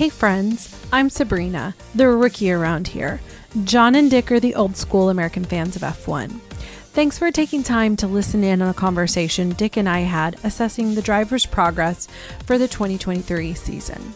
Hey, 0.00 0.08
friends, 0.08 0.74
I'm 0.90 1.10
Sabrina, 1.10 1.74
the 1.94 2.08
rookie 2.08 2.50
around 2.50 2.88
here. 2.88 3.20
John 3.64 3.94
and 3.94 4.10
Dick 4.10 4.32
are 4.32 4.40
the 4.40 4.54
old 4.54 4.74
school 4.74 5.10
American 5.10 5.44
fans 5.44 5.76
of 5.76 5.82
F1. 5.82 6.40
Thanks 6.94 7.18
for 7.18 7.30
taking 7.30 7.62
time 7.62 7.96
to 7.96 8.06
listen 8.06 8.42
in 8.42 8.62
on 8.62 8.70
a 8.70 8.72
conversation 8.72 9.50
Dick 9.50 9.76
and 9.76 9.86
I 9.86 9.98
had 10.00 10.38
assessing 10.42 10.94
the 10.94 11.02
driver's 11.02 11.44
progress 11.44 12.08
for 12.46 12.56
the 12.56 12.66
2023 12.66 13.52
season. 13.52 14.14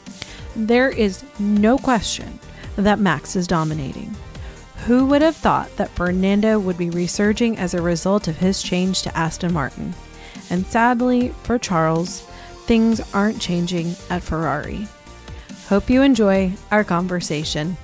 There 0.56 0.88
is 0.88 1.22
no 1.38 1.76
question 1.76 2.38
that 2.76 2.98
Max 2.98 3.36
is 3.36 3.46
dominating. 3.46 4.16
Who 4.86 5.04
would 5.04 5.20
have 5.20 5.36
thought 5.36 5.76
that 5.76 5.90
Fernando 5.90 6.58
would 6.58 6.78
be 6.78 6.88
resurging 6.88 7.58
as 7.58 7.74
a 7.74 7.82
result 7.82 8.26
of 8.26 8.38
his 8.38 8.62
change 8.62 9.02
to 9.02 9.14
Aston 9.14 9.52
Martin? 9.52 9.92
And 10.48 10.64
sadly, 10.64 11.34
for 11.42 11.58
Charles, 11.58 12.22
things 12.64 13.02
aren't 13.12 13.38
changing 13.38 13.96
at 14.08 14.22
Ferrari. 14.22 14.88
Hope 15.68 15.90
you 15.90 16.02
enjoy 16.02 16.52
our 16.70 16.84
conversation. 16.84 17.76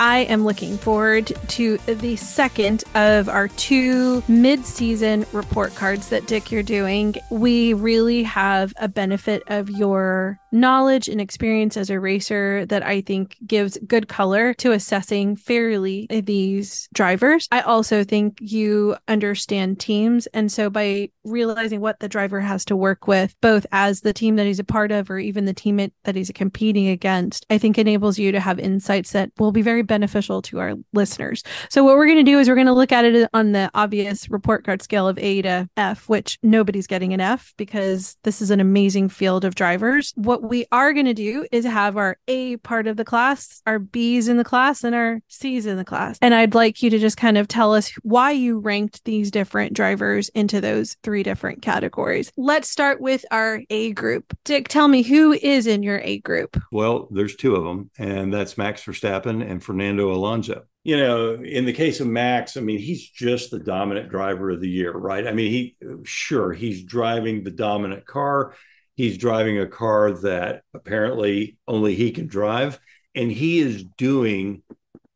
I 0.00 0.20
am 0.20 0.46
looking 0.46 0.78
forward 0.78 1.26
to 1.48 1.76
the 1.76 2.16
second 2.16 2.84
of 2.94 3.28
our 3.28 3.48
two 3.48 4.22
mid 4.28 4.64
season 4.64 5.26
report 5.32 5.74
cards 5.74 6.08
that 6.08 6.26
Dick 6.26 6.50
you're 6.50 6.62
doing. 6.62 7.16
We 7.30 7.74
really 7.74 8.22
have 8.22 8.72
a 8.78 8.88
benefit 8.88 9.42
of 9.48 9.68
your 9.68 10.39
knowledge 10.52 11.08
and 11.08 11.20
experience 11.20 11.76
as 11.76 11.90
a 11.90 12.00
racer 12.00 12.66
that 12.66 12.84
I 12.84 13.00
think 13.00 13.36
gives 13.46 13.78
good 13.86 14.08
color 14.08 14.54
to 14.54 14.72
assessing 14.72 15.36
fairly 15.36 16.06
these 16.08 16.88
drivers. 16.92 17.48
I 17.50 17.60
also 17.60 18.04
think 18.04 18.38
you 18.40 18.96
understand 19.08 19.80
teams. 19.80 20.26
And 20.28 20.50
so 20.50 20.70
by 20.70 21.10
realizing 21.24 21.80
what 21.80 22.00
the 22.00 22.08
driver 22.08 22.40
has 22.40 22.64
to 22.66 22.76
work 22.76 23.06
with, 23.06 23.34
both 23.40 23.66
as 23.72 24.00
the 24.00 24.12
team 24.12 24.36
that 24.36 24.46
he's 24.46 24.58
a 24.58 24.64
part 24.64 24.92
of 24.92 25.10
or 25.10 25.18
even 25.18 25.44
the 25.44 25.52
team 25.52 25.76
that 26.04 26.14
he's 26.14 26.30
competing 26.34 26.88
against, 26.88 27.46
I 27.50 27.58
think 27.58 27.78
enables 27.78 28.18
you 28.18 28.32
to 28.32 28.40
have 28.40 28.58
insights 28.58 29.12
that 29.12 29.30
will 29.38 29.52
be 29.52 29.62
very 29.62 29.82
beneficial 29.82 30.42
to 30.42 30.58
our 30.60 30.74
listeners. 30.92 31.42
So 31.68 31.84
what 31.84 31.96
we're 31.96 32.06
going 32.06 32.24
to 32.24 32.30
do 32.30 32.38
is 32.38 32.48
we're 32.48 32.54
going 32.54 32.66
to 32.66 32.72
look 32.72 32.92
at 32.92 33.04
it 33.04 33.28
on 33.32 33.52
the 33.52 33.70
obvious 33.74 34.30
report 34.30 34.64
card 34.64 34.82
scale 34.82 35.08
of 35.08 35.18
A 35.18 35.42
to 35.42 35.68
F, 35.76 36.08
which 36.08 36.38
nobody's 36.42 36.86
getting 36.86 37.12
an 37.12 37.20
F 37.20 37.54
because 37.56 38.16
this 38.24 38.42
is 38.42 38.50
an 38.50 38.60
amazing 38.60 39.08
field 39.08 39.44
of 39.44 39.54
drivers. 39.54 40.12
What 40.16 40.39
what 40.40 40.50
we 40.50 40.66
are 40.72 40.92
going 40.92 41.06
to 41.06 41.14
do 41.14 41.46
is 41.52 41.64
have 41.64 41.96
our 41.96 42.18
A 42.28 42.56
part 42.58 42.86
of 42.86 42.96
the 42.96 43.04
class, 43.04 43.62
our 43.66 43.78
B's 43.78 44.28
in 44.28 44.36
the 44.36 44.44
class, 44.44 44.84
and 44.84 44.94
our 44.94 45.20
C's 45.28 45.66
in 45.66 45.76
the 45.76 45.84
class. 45.84 46.18
And 46.22 46.34
I'd 46.34 46.54
like 46.54 46.82
you 46.82 46.90
to 46.90 46.98
just 46.98 47.16
kind 47.16 47.38
of 47.38 47.48
tell 47.48 47.74
us 47.74 47.92
why 48.02 48.32
you 48.32 48.58
ranked 48.58 49.04
these 49.04 49.30
different 49.30 49.74
drivers 49.74 50.28
into 50.30 50.60
those 50.60 50.96
three 51.02 51.22
different 51.22 51.62
categories. 51.62 52.32
Let's 52.36 52.70
start 52.70 53.00
with 53.00 53.24
our 53.30 53.62
A 53.70 53.92
group. 53.92 54.36
Dick, 54.44 54.68
tell 54.68 54.88
me 54.88 55.02
who 55.02 55.32
is 55.32 55.66
in 55.66 55.82
your 55.82 56.00
A 56.02 56.18
group? 56.18 56.60
Well, 56.72 57.08
there's 57.10 57.36
two 57.36 57.54
of 57.56 57.64
them, 57.64 57.90
and 57.98 58.32
that's 58.32 58.58
Max 58.58 58.82
Verstappen 58.84 59.48
and 59.48 59.62
Fernando 59.62 60.12
Alonso 60.12 60.64
you 60.82 60.96
know, 60.96 61.34
in 61.34 61.66
the 61.66 61.74
case 61.74 62.00
of 62.00 62.06
Max, 62.06 62.56
I 62.56 62.62
mean, 62.62 62.78
he's 62.78 63.06
just 63.06 63.50
the 63.50 63.58
dominant 63.58 64.08
driver 64.08 64.50
of 64.50 64.62
the 64.62 64.68
year, 64.68 64.92
right? 64.92 65.26
I 65.26 65.32
mean, 65.32 65.50
he 65.50 65.76
sure 66.04 66.54
he's 66.54 66.82
driving 66.82 67.44
the 67.44 67.50
dominant 67.50 68.06
car. 68.06 68.54
He's 68.94 69.18
driving 69.18 69.58
a 69.58 69.66
car 69.66 70.12
that 70.12 70.62
apparently 70.74 71.56
only 71.66 71.94
he 71.94 72.10
can 72.10 72.26
drive, 72.26 72.78
and 73.14 73.30
he 73.30 73.58
is 73.58 73.84
doing 73.96 74.62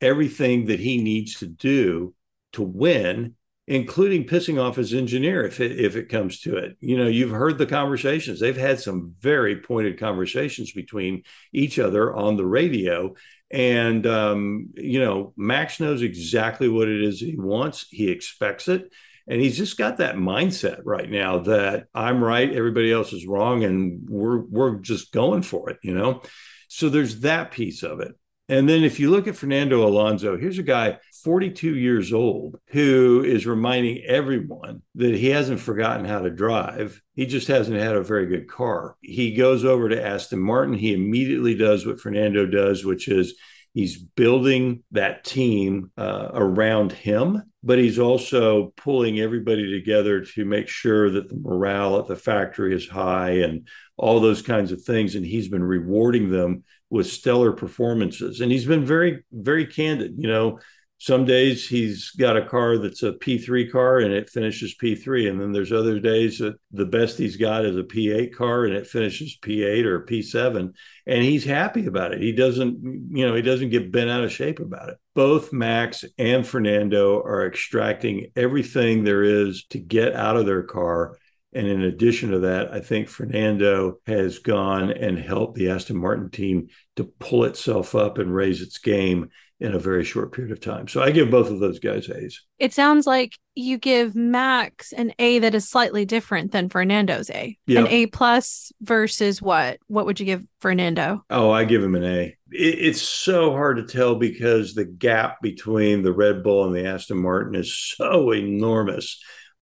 everything 0.01 0.65
that 0.65 0.79
he 0.79 1.01
needs 1.01 1.39
to 1.39 1.47
do 1.47 2.13
to 2.53 2.61
win, 2.61 3.35
including 3.67 4.25
pissing 4.25 4.61
off 4.61 4.75
his 4.75 4.93
engineer 4.93 5.43
if 5.43 5.59
it, 5.59 5.79
if 5.79 5.95
it 5.95 6.09
comes 6.09 6.39
to 6.41 6.57
it. 6.57 6.77
You 6.79 6.97
know, 6.97 7.07
you've 7.07 7.31
heard 7.31 7.57
the 7.57 7.65
conversations. 7.65 8.39
They've 8.39 8.55
had 8.55 8.79
some 8.79 9.15
very 9.19 9.57
pointed 9.57 9.99
conversations 9.99 10.71
between 10.71 11.23
each 11.53 11.79
other 11.79 12.13
on 12.13 12.37
the 12.37 12.45
radio. 12.45 13.15
And, 13.51 14.05
um, 14.05 14.69
you 14.75 14.99
know, 14.99 15.33
Max 15.37 15.79
knows 15.79 16.01
exactly 16.01 16.69
what 16.69 16.87
it 16.87 17.01
is 17.01 17.19
he 17.19 17.35
wants. 17.37 17.87
He 17.89 18.09
expects 18.09 18.67
it. 18.67 18.91
And 19.27 19.41
he's 19.41 19.57
just 19.57 19.77
got 19.77 19.97
that 19.97 20.15
mindset 20.15 20.81
right 20.85 21.09
now 21.09 21.39
that 21.39 21.87
I'm 21.95 22.23
right, 22.23 22.53
everybody 22.53 22.91
else 22.91 23.11
is 23.11 23.25
wrong, 23.25 23.63
and 23.63 24.07
we're 24.07 24.37
we're 24.37 24.75
just 24.75 25.11
going 25.11 25.41
for 25.41 25.69
it, 25.69 25.79
you 25.81 25.95
know. 25.95 26.21
So 26.67 26.89
there's 26.89 27.21
that 27.21 27.51
piece 27.51 27.83
of 27.83 27.99
it. 28.01 28.13
And 28.47 28.69
then 28.69 28.83
if 28.83 28.99
you 28.99 29.09
look 29.09 29.27
at 29.27 29.35
Fernando 29.35 29.87
Alonso, 29.87 30.37
here's 30.37 30.59
a 30.59 30.63
guy 30.63 30.99
42 31.23 31.75
years 31.75 32.13
old 32.13 32.59
who 32.67 33.23
is 33.25 33.47
reminding 33.47 34.03
everyone 34.03 34.83
that 34.93 35.15
he 35.15 35.29
hasn't 35.29 35.59
forgotten 35.59 36.05
how 36.05 36.19
to 36.19 36.29
drive. 36.29 37.01
He 37.15 37.25
just 37.25 37.47
hasn't 37.47 37.79
had 37.79 37.95
a 37.95 38.03
very 38.03 38.27
good 38.27 38.47
car. 38.47 38.97
He 39.01 39.33
goes 39.33 39.65
over 39.65 39.89
to 39.89 40.05
Aston 40.05 40.39
Martin. 40.39 40.75
He 40.75 40.93
immediately 40.93 41.55
does 41.55 41.87
what 41.87 41.99
Fernando 41.99 42.45
does, 42.45 42.85
which 42.85 43.07
is 43.07 43.33
he's 43.75 43.97
building 43.97 44.81
that 44.91 45.23
team 45.23 45.91
uh, 45.97 46.29
around 46.33 46.91
him 46.91 47.43
but 47.65 47.79
he's 47.79 47.97
also 47.97 48.71
pulling 48.77 49.19
everybody 49.19 49.71
together 49.71 50.21
to 50.21 50.45
make 50.45 50.67
sure 50.67 51.09
that 51.09 51.27
the 51.27 51.35
morale 51.35 51.97
at 51.97 52.05
the 52.05 52.15
factory 52.15 52.75
is 52.75 52.87
high 52.87 53.31
and 53.31 53.67
all 53.97 54.19
those 54.19 54.43
kinds 54.43 54.71
of 54.71 54.83
things. 54.83 55.15
And 55.15 55.25
he's 55.25 55.47
been 55.47 55.63
rewarding 55.63 56.29
them 56.29 56.63
with 56.91 57.07
stellar 57.07 57.51
performances. 57.53 58.39
And 58.39 58.51
he's 58.51 58.65
been 58.65 58.85
very, 58.85 59.25
very 59.31 59.65
candid. 59.65 60.13
You 60.15 60.27
know, 60.27 60.59
some 60.97 61.25
days 61.25 61.67
he's 61.67 62.11
got 62.11 62.37
a 62.37 62.45
car 62.45 62.77
that's 62.77 63.03
a 63.03 63.11
P3 63.11 63.69
car 63.69 63.99
and 63.99 64.13
it 64.13 64.29
finishes 64.29 64.75
P3. 64.81 65.29
And 65.29 65.41
then 65.41 65.51
there's 65.51 65.73
other 65.73 65.99
days 65.99 66.39
that 66.39 66.55
the 66.71 66.85
best 66.85 67.17
he's 67.17 67.35
got 67.35 67.65
is 67.65 67.75
a 67.75 67.83
P8 67.83 68.33
car 68.33 68.65
and 68.65 68.73
it 68.73 68.87
finishes 68.87 69.37
P8 69.41 69.85
or 69.85 70.05
P7. 70.05 70.73
And 71.05 71.23
he's 71.23 71.43
happy 71.43 71.85
about 71.85 72.13
it. 72.13 72.21
He 72.21 72.31
doesn't, 72.31 73.09
you 73.11 73.27
know, 73.27 73.35
he 73.35 73.41
doesn't 73.41 73.69
get 73.69 73.91
bent 73.91 74.09
out 74.09 74.23
of 74.23 74.31
shape 74.31 74.59
about 74.59 74.89
it. 74.89 74.97
Both 75.13 75.51
Max 75.51 76.05
and 76.17 76.47
Fernando 76.47 77.21
are 77.21 77.45
extracting 77.45 78.31
everything 78.35 79.03
there 79.03 79.23
is 79.23 79.65
to 79.71 79.79
get 79.79 80.15
out 80.15 80.37
of 80.37 80.45
their 80.45 80.63
car. 80.63 81.17
And 81.55 81.67
in 81.67 81.81
addition 81.83 82.31
to 82.31 82.39
that, 82.39 82.73
I 82.73 82.81
think 82.81 83.07
Fernando 83.07 83.99
has 84.05 84.39
gone 84.39 84.91
and 84.91 85.17
helped 85.17 85.55
the 85.55 85.69
Aston 85.69 85.97
Martin 85.97 86.29
team 86.29 86.67
to 86.97 87.05
pull 87.05 87.45
itself 87.45 87.95
up 87.95 88.17
and 88.17 88.35
raise 88.35 88.61
its 88.61 88.77
game 88.77 89.29
in 89.61 89.73
a 89.73 89.79
very 89.79 90.03
short 90.03 90.33
period 90.33 90.51
of 90.51 90.59
time. 90.59 90.87
So 90.87 91.01
I 91.01 91.11
give 91.11 91.31
both 91.31 91.49
of 91.49 91.59
those 91.59 91.79
guys 91.79 92.09
A's. 92.09 92.41
It 92.59 92.73
sounds 92.73 93.07
like 93.07 93.37
you 93.55 93.77
give 93.77 94.13
Max 94.13 94.91
an 94.91 95.13
A 95.17 95.39
that 95.39 95.55
is 95.55 95.69
slightly 95.69 96.03
different 96.03 96.51
than 96.51 96.67
Fernando's 96.67 97.29
A. 97.29 97.57
Yep. 97.67 97.85
An 97.85 97.91
A 97.91 98.07
plus 98.07 98.73
versus 98.81 99.41
what? 99.41 99.79
What 99.87 100.05
would 100.05 100.19
you 100.19 100.25
give 100.25 100.43
Fernando? 100.59 101.23
Oh, 101.29 101.51
I 101.51 101.63
give 101.63 101.81
him 101.81 101.95
an 101.95 102.03
A. 102.03 102.21
It, 102.51 102.79
it's 102.79 103.01
so 103.01 103.51
hard 103.51 103.77
to 103.77 103.83
tell 103.83 104.15
because 104.15 104.73
the 104.73 104.85
gap 104.85 105.41
between 105.41 106.03
the 106.03 106.13
Red 106.13 106.43
Bull 106.43 106.65
and 106.65 106.75
the 106.75 106.85
Aston 106.85 107.17
Martin 107.17 107.55
is 107.55 107.73
so 107.73 108.33
enormous. 108.33 109.21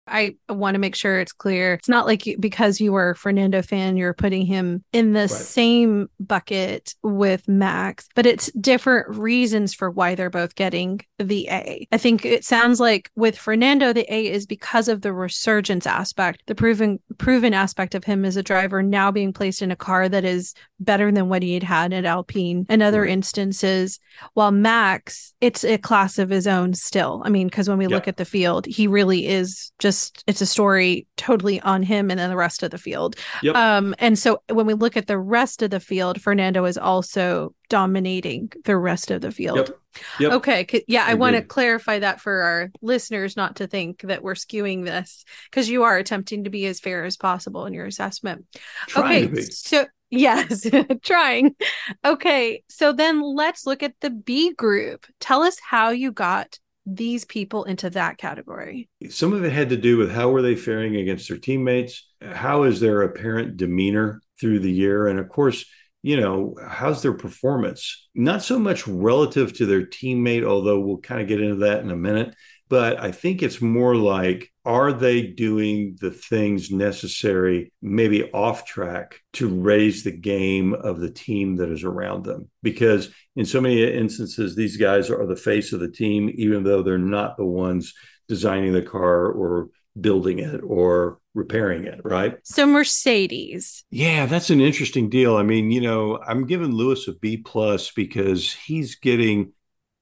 I 0.09 0.36
want 0.50 0.75
to 0.75 0.80
make 0.80 0.96
sure 0.96 1.20
it's 1.20 1.31
clear. 1.31 1.74
It's 1.74 1.90
not 1.90 2.06
like 2.06 2.25
you, 2.25 2.38
because 2.38 2.81
you 2.81 2.92
were 2.92 3.12
a 3.12 3.16
Fernando 3.16 3.62
fan, 3.62 3.97
you're 3.97 4.14
putting 4.14 4.46
him 4.46 4.84
in 4.92 5.14
the 5.14 5.22
right. 5.22 5.30
same 5.30 6.09
bucket 6.20 6.96
with 7.03 7.47
Max, 7.47 8.08
but 8.16 8.25
it's 8.25 8.52
different 8.53 9.16
reasons 9.18 9.74
for 9.74 9.90
why 9.90 10.16
they're 10.16 10.30
both 10.30 10.56
getting 10.56 11.02
the 11.18 11.47
A. 11.50 11.88
I 11.92 11.97
think 11.97 12.25
it 12.25 12.44
sounds 12.44 12.80
like 12.80 13.12
with 13.16 13.38
Fernando, 13.38 13.94
the 13.94 14.12
A 14.14 14.28
is 14.28 14.46
because 14.46 14.88
of 14.88 15.02
the 15.02 15.14
resurgence 15.14 15.86
aspect, 15.86 16.44
the 16.47 16.56
proven 16.56 17.00
proven 17.18 17.53
aspect 17.53 17.96
of 17.96 18.03
him 18.03 18.26
as 18.26 18.38
a 18.38 18.44
driver 18.44 18.81
now 18.81 19.12
being 19.12 19.34
placed 19.34 19.62
in 19.62 19.72
a 19.72 19.76
car 19.76 20.09
that 20.09 20.26
is 20.26 20.53
better 20.80 21.12
than 21.12 21.30
what 21.30 21.44
he 21.44 21.53
had 21.53 21.64
had 21.64 21.94
at 21.94 22.06
Alpine 22.06 22.66
and 22.70 22.82
other 22.82 23.02
right. 23.02 23.12
instances. 23.12 24.00
While 24.34 24.52
Max, 24.52 25.34
it's 25.41 25.64
a 25.64 25.78
class 25.78 26.17
of 26.17 26.29
his 26.29 26.47
own 26.47 26.73
still. 26.73 27.22
I 27.26 27.29
mean, 27.29 27.47
because 27.47 27.70
when 27.70 27.78
we 27.78 27.88
look 27.88 28.08
at 28.08 28.17
the 28.17 28.26
field, 28.26 28.66
he 28.66 28.88
really 28.88 29.28
is 29.28 29.72
just 29.79 29.98
just 29.99 30.23
it's 30.28 30.41
a 30.41 30.46
story 30.46 31.07
totally 31.17 31.59
on 31.61 31.84
him 31.84 32.09
and 32.09 32.19
then 32.19 32.29
the 32.29 32.35
rest 32.35 32.63
of 32.63 32.72
the 32.72 32.78
field. 32.78 33.16
Yep. 33.43 33.55
Um, 33.55 33.96
and 33.99 34.17
so 34.17 34.41
when 34.49 34.66
we 34.66 34.73
look 34.73 34.97
at 34.97 35.07
the 35.07 35.17
rest 35.17 35.61
of 35.61 35.72
the 35.72 35.79
field, 35.79 36.22
Fernando 36.22 36.66
is 36.66 36.78
also 36.78 37.53
dominating 37.69 38.51
the 38.66 38.78
rest 38.78 39.11
of 39.11 39.22
the 39.22 39.31
field. 39.31 39.57
Yep. 39.57 39.79
Yep. 40.19 40.31
Okay. 40.34 40.84
Yeah, 40.87 41.05
I, 41.05 41.11
I 41.11 41.13
want 41.16 41.35
to 41.35 41.41
clarify 41.41 41.99
that 41.99 42.22
for 42.22 42.41
our 42.41 42.72
listeners 42.81 43.35
not 43.35 43.57
to 43.57 43.67
think 43.67 44.01
that 44.01 44.23
we're 44.23 44.35
skewing 44.35 44.85
this 44.85 45.25
because 45.49 45.69
you 45.69 45.84
are 45.84 45.97
attempting 45.97 46.45
to 46.45 46.49
be 46.49 46.66
as 46.67 46.79
fair 46.79 47.03
as 47.03 47.17
possible 47.17 47.66
in 47.66 47.73
your 47.73 47.85
assessment. 47.85 48.45
Trying 48.87 49.31
okay. 49.31 49.41
So 49.41 49.85
Yes, 50.11 50.66
trying. 51.03 51.55
Okay, 52.03 52.63
so 52.67 52.93
then 52.93 53.22
let's 53.22 53.67
look 53.67 53.84
at 53.84 53.93
the 54.02 54.09
B 54.09 54.55
group. 54.55 55.05
Tell 55.19 55.43
us 55.43 55.59
how 55.59 55.90
you 55.91 56.11
got 56.11 56.57
these 56.96 57.26
people 57.26 57.64
into 57.64 57.90
that 57.91 58.18
category? 58.18 58.90
Some 59.09 59.34
of 59.34 59.44
it 59.44 59.52
had 59.52 59.70
to 59.70 59.78
do 59.78 59.97
with 59.97 60.12
how 60.12 60.30
were 60.30 60.41
they 60.41 60.56
faring 60.56 60.96
against 60.96 61.30
their 61.30 61.38
teammates? 61.38 62.08
How 62.22 62.64
is 62.64 62.80
their 62.80 63.02
apparent 63.03 63.58
demeanor 63.58 64.22
through 64.40 64.59
the 64.59 64.72
year? 64.72 65.08
And 65.08 65.20
of 65.20 65.30
course, 65.30 65.66
you 66.02 66.20
know, 66.20 66.56
how's 66.66 67.02
their 67.02 67.14
performance? 67.14 68.08
Not 68.16 68.41
so 68.41 68.58
much 68.58 68.88
relative 68.88 69.53
to 69.58 69.66
their 69.66 69.86
teammate, 69.86 70.46
although 70.46 70.80
we'll 70.80 70.97
kind 70.97 71.22
of 71.22 71.28
get 71.28 71.41
into 71.41 71.58
that 71.58 71.82
in 71.82 71.91
a 71.91 71.96
minute, 71.96 72.36
But 72.69 72.99
I 72.99 73.11
think 73.11 73.41
it's 73.41 73.61
more 73.61 73.95
like, 73.95 74.51
are 74.63 74.93
they 74.93 75.23
doing 75.23 75.97
the 75.99 76.11
things 76.11 76.69
necessary, 76.69 77.73
maybe 77.81 78.31
off 78.31 78.66
track, 78.66 79.21
to 79.33 79.47
raise 79.47 80.03
the 80.03 80.11
game 80.11 80.73
of 80.75 80.99
the 80.99 81.09
team 81.09 81.55
that 81.55 81.69
is 81.69 81.83
around 81.83 82.25
them? 82.25 82.49
Because 82.61 83.09
in 83.35 83.45
so 83.45 83.59
many 83.59 83.83
instances, 83.83 84.55
these 84.55 84.77
guys 84.77 85.09
are 85.09 85.25
the 85.25 85.35
face 85.35 85.73
of 85.73 85.79
the 85.79 85.89
team, 85.89 86.31
even 86.35 86.63
though 86.63 86.83
they're 86.83 86.99
not 86.99 87.37
the 87.37 87.45
ones 87.45 87.93
designing 88.27 88.73
the 88.73 88.83
car 88.83 89.25
or 89.25 89.69
building 89.99 90.37
it 90.39 90.61
or 90.63 91.19
repairing 91.33 91.85
it, 91.85 91.99
right? 92.03 92.37
So 92.43 92.66
Mercedes. 92.66 93.83
Yeah, 93.89 94.27
that's 94.27 94.49
an 94.49 94.61
interesting 94.61 95.09
deal. 95.09 95.37
I 95.37 95.43
mean, 95.43 95.71
you 95.71 95.81
know, 95.81 96.19
I'm 96.25 96.45
giving 96.45 96.71
Lewis 96.71 97.07
a 97.07 97.13
B 97.13 97.37
plus 97.37 97.91
because 97.91 98.53
he's 98.53 98.95
getting 98.95 99.53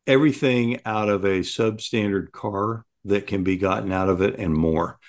everything 0.08 0.80
out 0.86 1.10
of 1.10 1.26
a 1.26 1.40
substandard 1.40 2.32
car 2.32 2.86
that 3.06 3.28
can 3.28 3.44
be 3.44 3.58
gotten 3.58 3.92
out 3.92 4.10
of 4.10 4.22
it 4.22 4.40
and 4.40 4.54
more. 4.54 5.00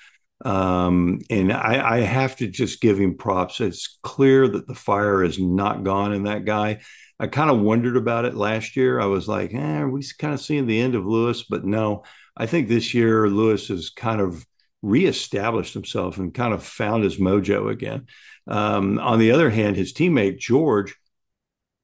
Um, 0.44 1.20
and 1.30 1.52
I, 1.52 1.96
I 1.96 2.00
have 2.00 2.36
to 2.36 2.46
just 2.46 2.80
give 2.80 2.98
him 2.98 3.16
props. 3.16 3.60
It's 3.60 3.98
clear 4.02 4.46
that 4.48 4.66
the 4.66 4.74
fire 4.74 5.24
is 5.24 5.38
not 5.38 5.84
gone 5.84 6.12
in 6.12 6.24
that 6.24 6.44
guy. 6.44 6.80
I 7.18 7.26
kind 7.26 7.50
of 7.50 7.60
wondered 7.60 7.96
about 7.96 8.24
it 8.24 8.34
last 8.34 8.76
year. 8.76 9.00
I 9.00 9.06
was 9.06 9.26
like, 9.26 9.52
eh, 9.52 9.84
we 9.84 10.02
kind 10.18 10.34
of 10.34 10.40
seeing 10.40 10.66
the 10.66 10.80
end 10.80 10.94
of 10.94 11.06
Lewis? 11.06 11.42
But 11.42 11.64
no, 11.64 12.04
I 12.36 12.46
think 12.46 12.68
this 12.68 12.94
year 12.94 13.28
Lewis 13.28 13.68
has 13.68 13.90
kind 13.90 14.20
of 14.20 14.46
reestablished 14.82 15.74
himself 15.74 16.18
and 16.18 16.32
kind 16.32 16.54
of 16.54 16.62
found 16.62 17.02
his 17.02 17.16
mojo 17.16 17.70
again. 17.70 18.06
Um, 18.46 19.00
on 19.00 19.18
the 19.18 19.32
other 19.32 19.50
hand, 19.50 19.74
his 19.74 19.92
teammate 19.92 20.38
George, 20.38 20.94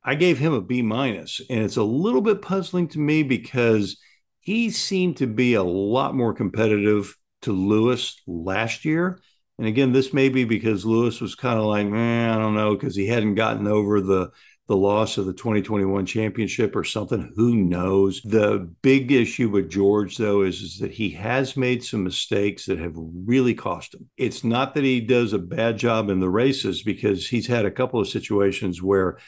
I 0.04 0.14
gave 0.14 0.38
him 0.38 0.52
a 0.52 0.60
B 0.60 0.82
minus, 0.82 1.40
and 1.48 1.64
it's 1.64 1.76
a 1.76 1.82
little 1.82 2.20
bit 2.20 2.42
puzzling 2.42 2.88
to 2.88 2.98
me 2.98 3.22
because 3.22 3.98
he 4.40 4.70
seemed 4.70 5.16
to 5.18 5.26
be 5.26 5.54
a 5.54 5.62
lot 5.62 6.14
more 6.14 6.34
competitive 6.34 7.16
to 7.42 7.52
Lewis 7.52 8.20
last 8.26 8.84
year. 8.84 9.20
And 9.58 9.66
again, 9.66 9.92
this 9.92 10.12
may 10.12 10.28
be 10.28 10.44
because 10.44 10.84
Lewis 10.84 11.20
was 11.20 11.34
kind 11.34 11.58
of 11.58 11.64
like, 11.64 11.86
man, 11.86 12.30
I 12.30 12.38
don't 12.38 12.54
know, 12.54 12.74
because 12.74 12.96
he 12.96 13.06
hadn't 13.06 13.36
gotten 13.36 13.66
over 13.66 14.00
the 14.00 14.30
the 14.66 14.76
loss 14.76 15.18
of 15.18 15.26
the 15.26 15.34
2021 15.34 16.06
championship 16.06 16.74
or 16.74 16.84
something. 16.84 17.32
Who 17.36 17.54
knows? 17.54 18.22
The 18.22 18.70
big 18.80 19.12
issue 19.12 19.50
with 19.50 19.70
George, 19.70 20.16
though, 20.16 20.40
is, 20.40 20.62
is 20.62 20.78
that 20.78 20.90
he 20.90 21.10
has 21.10 21.54
made 21.54 21.84
some 21.84 22.02
mistakes 22.02 22.64
that 22.66 22.78
have 22.78 22.94
really 22.96 23.52
cost 23.54 23.94
him. 23.94 24.08
It's 24.16 24.42
not 24.42 24.74
that 24.74 24.84
he 24.84 25.00
does 25.02 25.34
a 25.34 25.38
bad 25.38 25.76
job 25.76 26.08
in 26.08 26.18
the 26.18 26.30
races 26.30 26.82
because 26.82 27.28
he's 27.28 27.46
had 27.46 27.66
a 27.66 27.70
couple 27.70 28.00
of 28.00 28.08
situations 28.08 28.82
where 28.82 29.18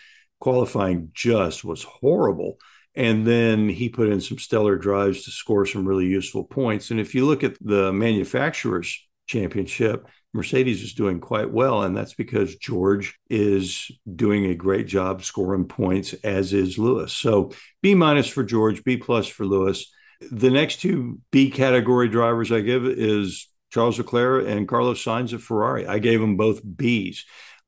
qualifying 0.41 1.11
just 1.15 1.65
was 1.65 1.83
horrible. 1.83 2.59
And 2.95 3.27
then 3.27 3.69
he 3.69 3.91
put 3.91 4.09
in 4.09 4.21
some 4.21 4.39
stellar 4.39 4.77
drives 4.77 5.25
to 5.25 5.31
score 5.31 5.67
some 5.67 5.87
really 5.87 6.07
useful 6.07 6.45
points. 6.45 6.91
And 6.91 6.99
if 6.99 7.15
you 7.15 7.27
look 7.27 7.45
at 7.45 7.57
the 7.61 7.93
manufacturers 7.93 9.07
championship, 9.27 10.07
Mercedes 10.33 10.83
is 10.83 10.95
doing 10.95 11.21
quite 11.21 11.51
well. 11.51 11.83
And 11.83 11.97
that's 11.97 12.15
because 12.15 12.57
George 12.57 13.19
is 13.29 13.91
doing 14.15 14.47
a 14.47 14.55
great 14.55 14.87
job 14.87 15.23
scoring 15.25 15.67
points, 15.67 16.15
as 16.25 16.53
is 16.55 16.79
Lewis. 16.79 17.13
So 17.13 17.53
B 17.83 17.95
minus 17.95 18.29
for 18.29 18.45
George, 18.45 18.83
B 18.83 18.97
plus 18.97 19.27
for 19.27 19.45
Lewis. 19.45 19.93
The 20.31 20.51
next 20.51 20.81
two 20.81 21.21
B 21.31 21.51
category 21.51 22.09
drivers 22.09 22.51
I 22.51 22.61
give 22.61 22.87
is 22.87 23.49
Charles 23.71 23.99
Leclerc 23.99 24.47
and 24.47 24.67
Carlos 24.67 25.05
Sainz 25.05 25.35
of 25.35 25.43
Ferrari. 25.43 25.87
I 25.87 25.99
gave 25.99 26.21
them 26.21 26.39
both 26.39 26.65
Bs. 26.65 27.19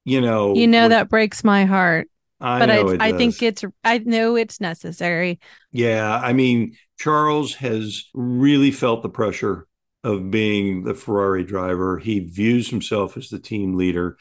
You 0.05 0.23
know, 0.23 0.55
you 0.55 0.67
know 0.67 0.89
that 0.89 1.11
breaks 1.11 1.45
my 1.45 1.67
heart. 1.67 2.09
I 2.41 2.59
but 2.59 2.71
I, 2.71 3.09
I 3.09 3.13
think 3.13 3.43
it's 3.43 3.65
I 3.85 3.99
know 3.99 4.37
it's 4.37 4.61
necessary. 4.61 5.41
Yeah, 5.73 6.21
I 6.23 6.33
mean 6.33 6.77
Charles 6.99 7.55
has 7.57 8.05
really 8.15 8.71
felt 8.71 9.03
the 9.03 9.09
pressure 9.09 9.67
of 10.05 10.31
being 10.31 10.85
the 10.85 10.95
Ferrari 10.95 11.45
driver. 11.45 11.99
He 11.99 12.21
views 12.21 12.71
himself 12.71 13.17
as 13.17 13.29
the 13.29 13.39
team 13.39 13.75
leader. 13.75 14.17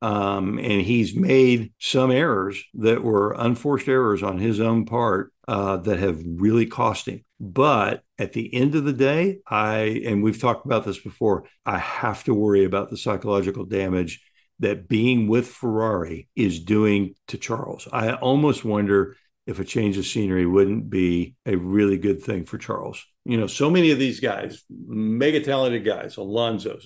Um, 0.00 0.58
and 0.58 0.80
he's 0.82 1.16
made 1.16 1.72
some 1.80 2.12
errors 2.12 2.62
that 2.74 3.02
were 3.02 3.32
unforced 3.36 3.88
errors 3.88 4.22
on 4.22 4.38
his 4.38 4.60
own 4.60 4.84
part 4.84 5.32
uh, 5.48 5.78
that 5.78 5.98
have 5.98 6.22
really 6.24 6.66
cost 6.66 7.08
him. 7.08 7.24
But 7.40 8.04
at 8.16 8.32
the 8.32 8.52
end 8.54 8.76
of 8.76 8.84
the 8.84 8.92
day, 8.92 9.38
I, 9.46 10.02
and 10.06 10.22
we've 10.22 10.40
talked 10.40 10.66
about 10.66 10.84
this 10.84 11.00
before, 11.00 11.44
I 11.66 11.78
have 11.78 12.22
to 12.24 12.34
worry 12.34 12.64
about 12.64 12.90
the 12.90 12.96
psychological 12.96 13.64
damage 13.64 14.22
that 14.60 14.88
being 14.88 15.28
with 15.28 15.46
Ferrari 15.46 16.28
is 16.34 16.60
doing 16.60 17.14
to 17.28 17.38
Charles. 17.38 17.88
I 17.92 18.12
almost 18.12 18.64
wonder 18.64 19.16
if 19.46 19.58
a 19.58 19.64
change 19.64 19.96
of 19.96 20.06
scenery 20.06 20.46
wouldn't 20.46 20.90
be 20.90 21.34
a 21.46 21.56
really 21.56 21.96
good 21.96 22.22
thing 22.22 22.44
for 22.44 22.58
Charles. 22.58 23.04
You 23.24 23.38
know, 23.38 23.46
so 23.46 23.70
many 23.70 23.90
of 23.92 23.98
these 23.98 24.20
guys, 24.20 24.62
mega 24.68 25.40
talented 25.40 25.84
guys, 25.84 26.16
Alonso, 26.16 26.78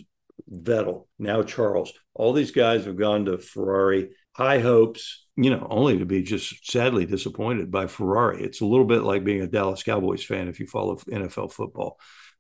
Vettel, 0.51 1.07
now 1.19 1.43
Charles, 1.43 1.93
all 2.15 2.33
these 2.33 2.53
guys 2.53 2.85
have 2.85 2.97
gone 2.97 3.25
to 3.25 3.39
Ferrari, 3.39 4.11
high 4.33 4.61
hopes, 4.61 5.27
you 5.37 5.51
know, 5.51 5.67
only 5.71 5.99
to 5.99 6.07
be 6.07 6.23
just 6.23 6.71
sadly 6.71 7.07
disappointed 7.07 7.71
by 7.71 7.87
Ferrari. 7.87 8.43
It's 8.45 8.61
a 8.61 8.67
little 8.67 8.85
bit 8.85 9.03
like 9.03 9.25
being 9.25 9.43
a 9.43 9.47
Dallas 9.47 9.83
Cowboys 9.83 10.25
fan 10.25 10.49
if 10.49 10.61
you 10.61 10.67
follow 10.67 10.97
NFL 10.97 11.53
football. 11.53 11.99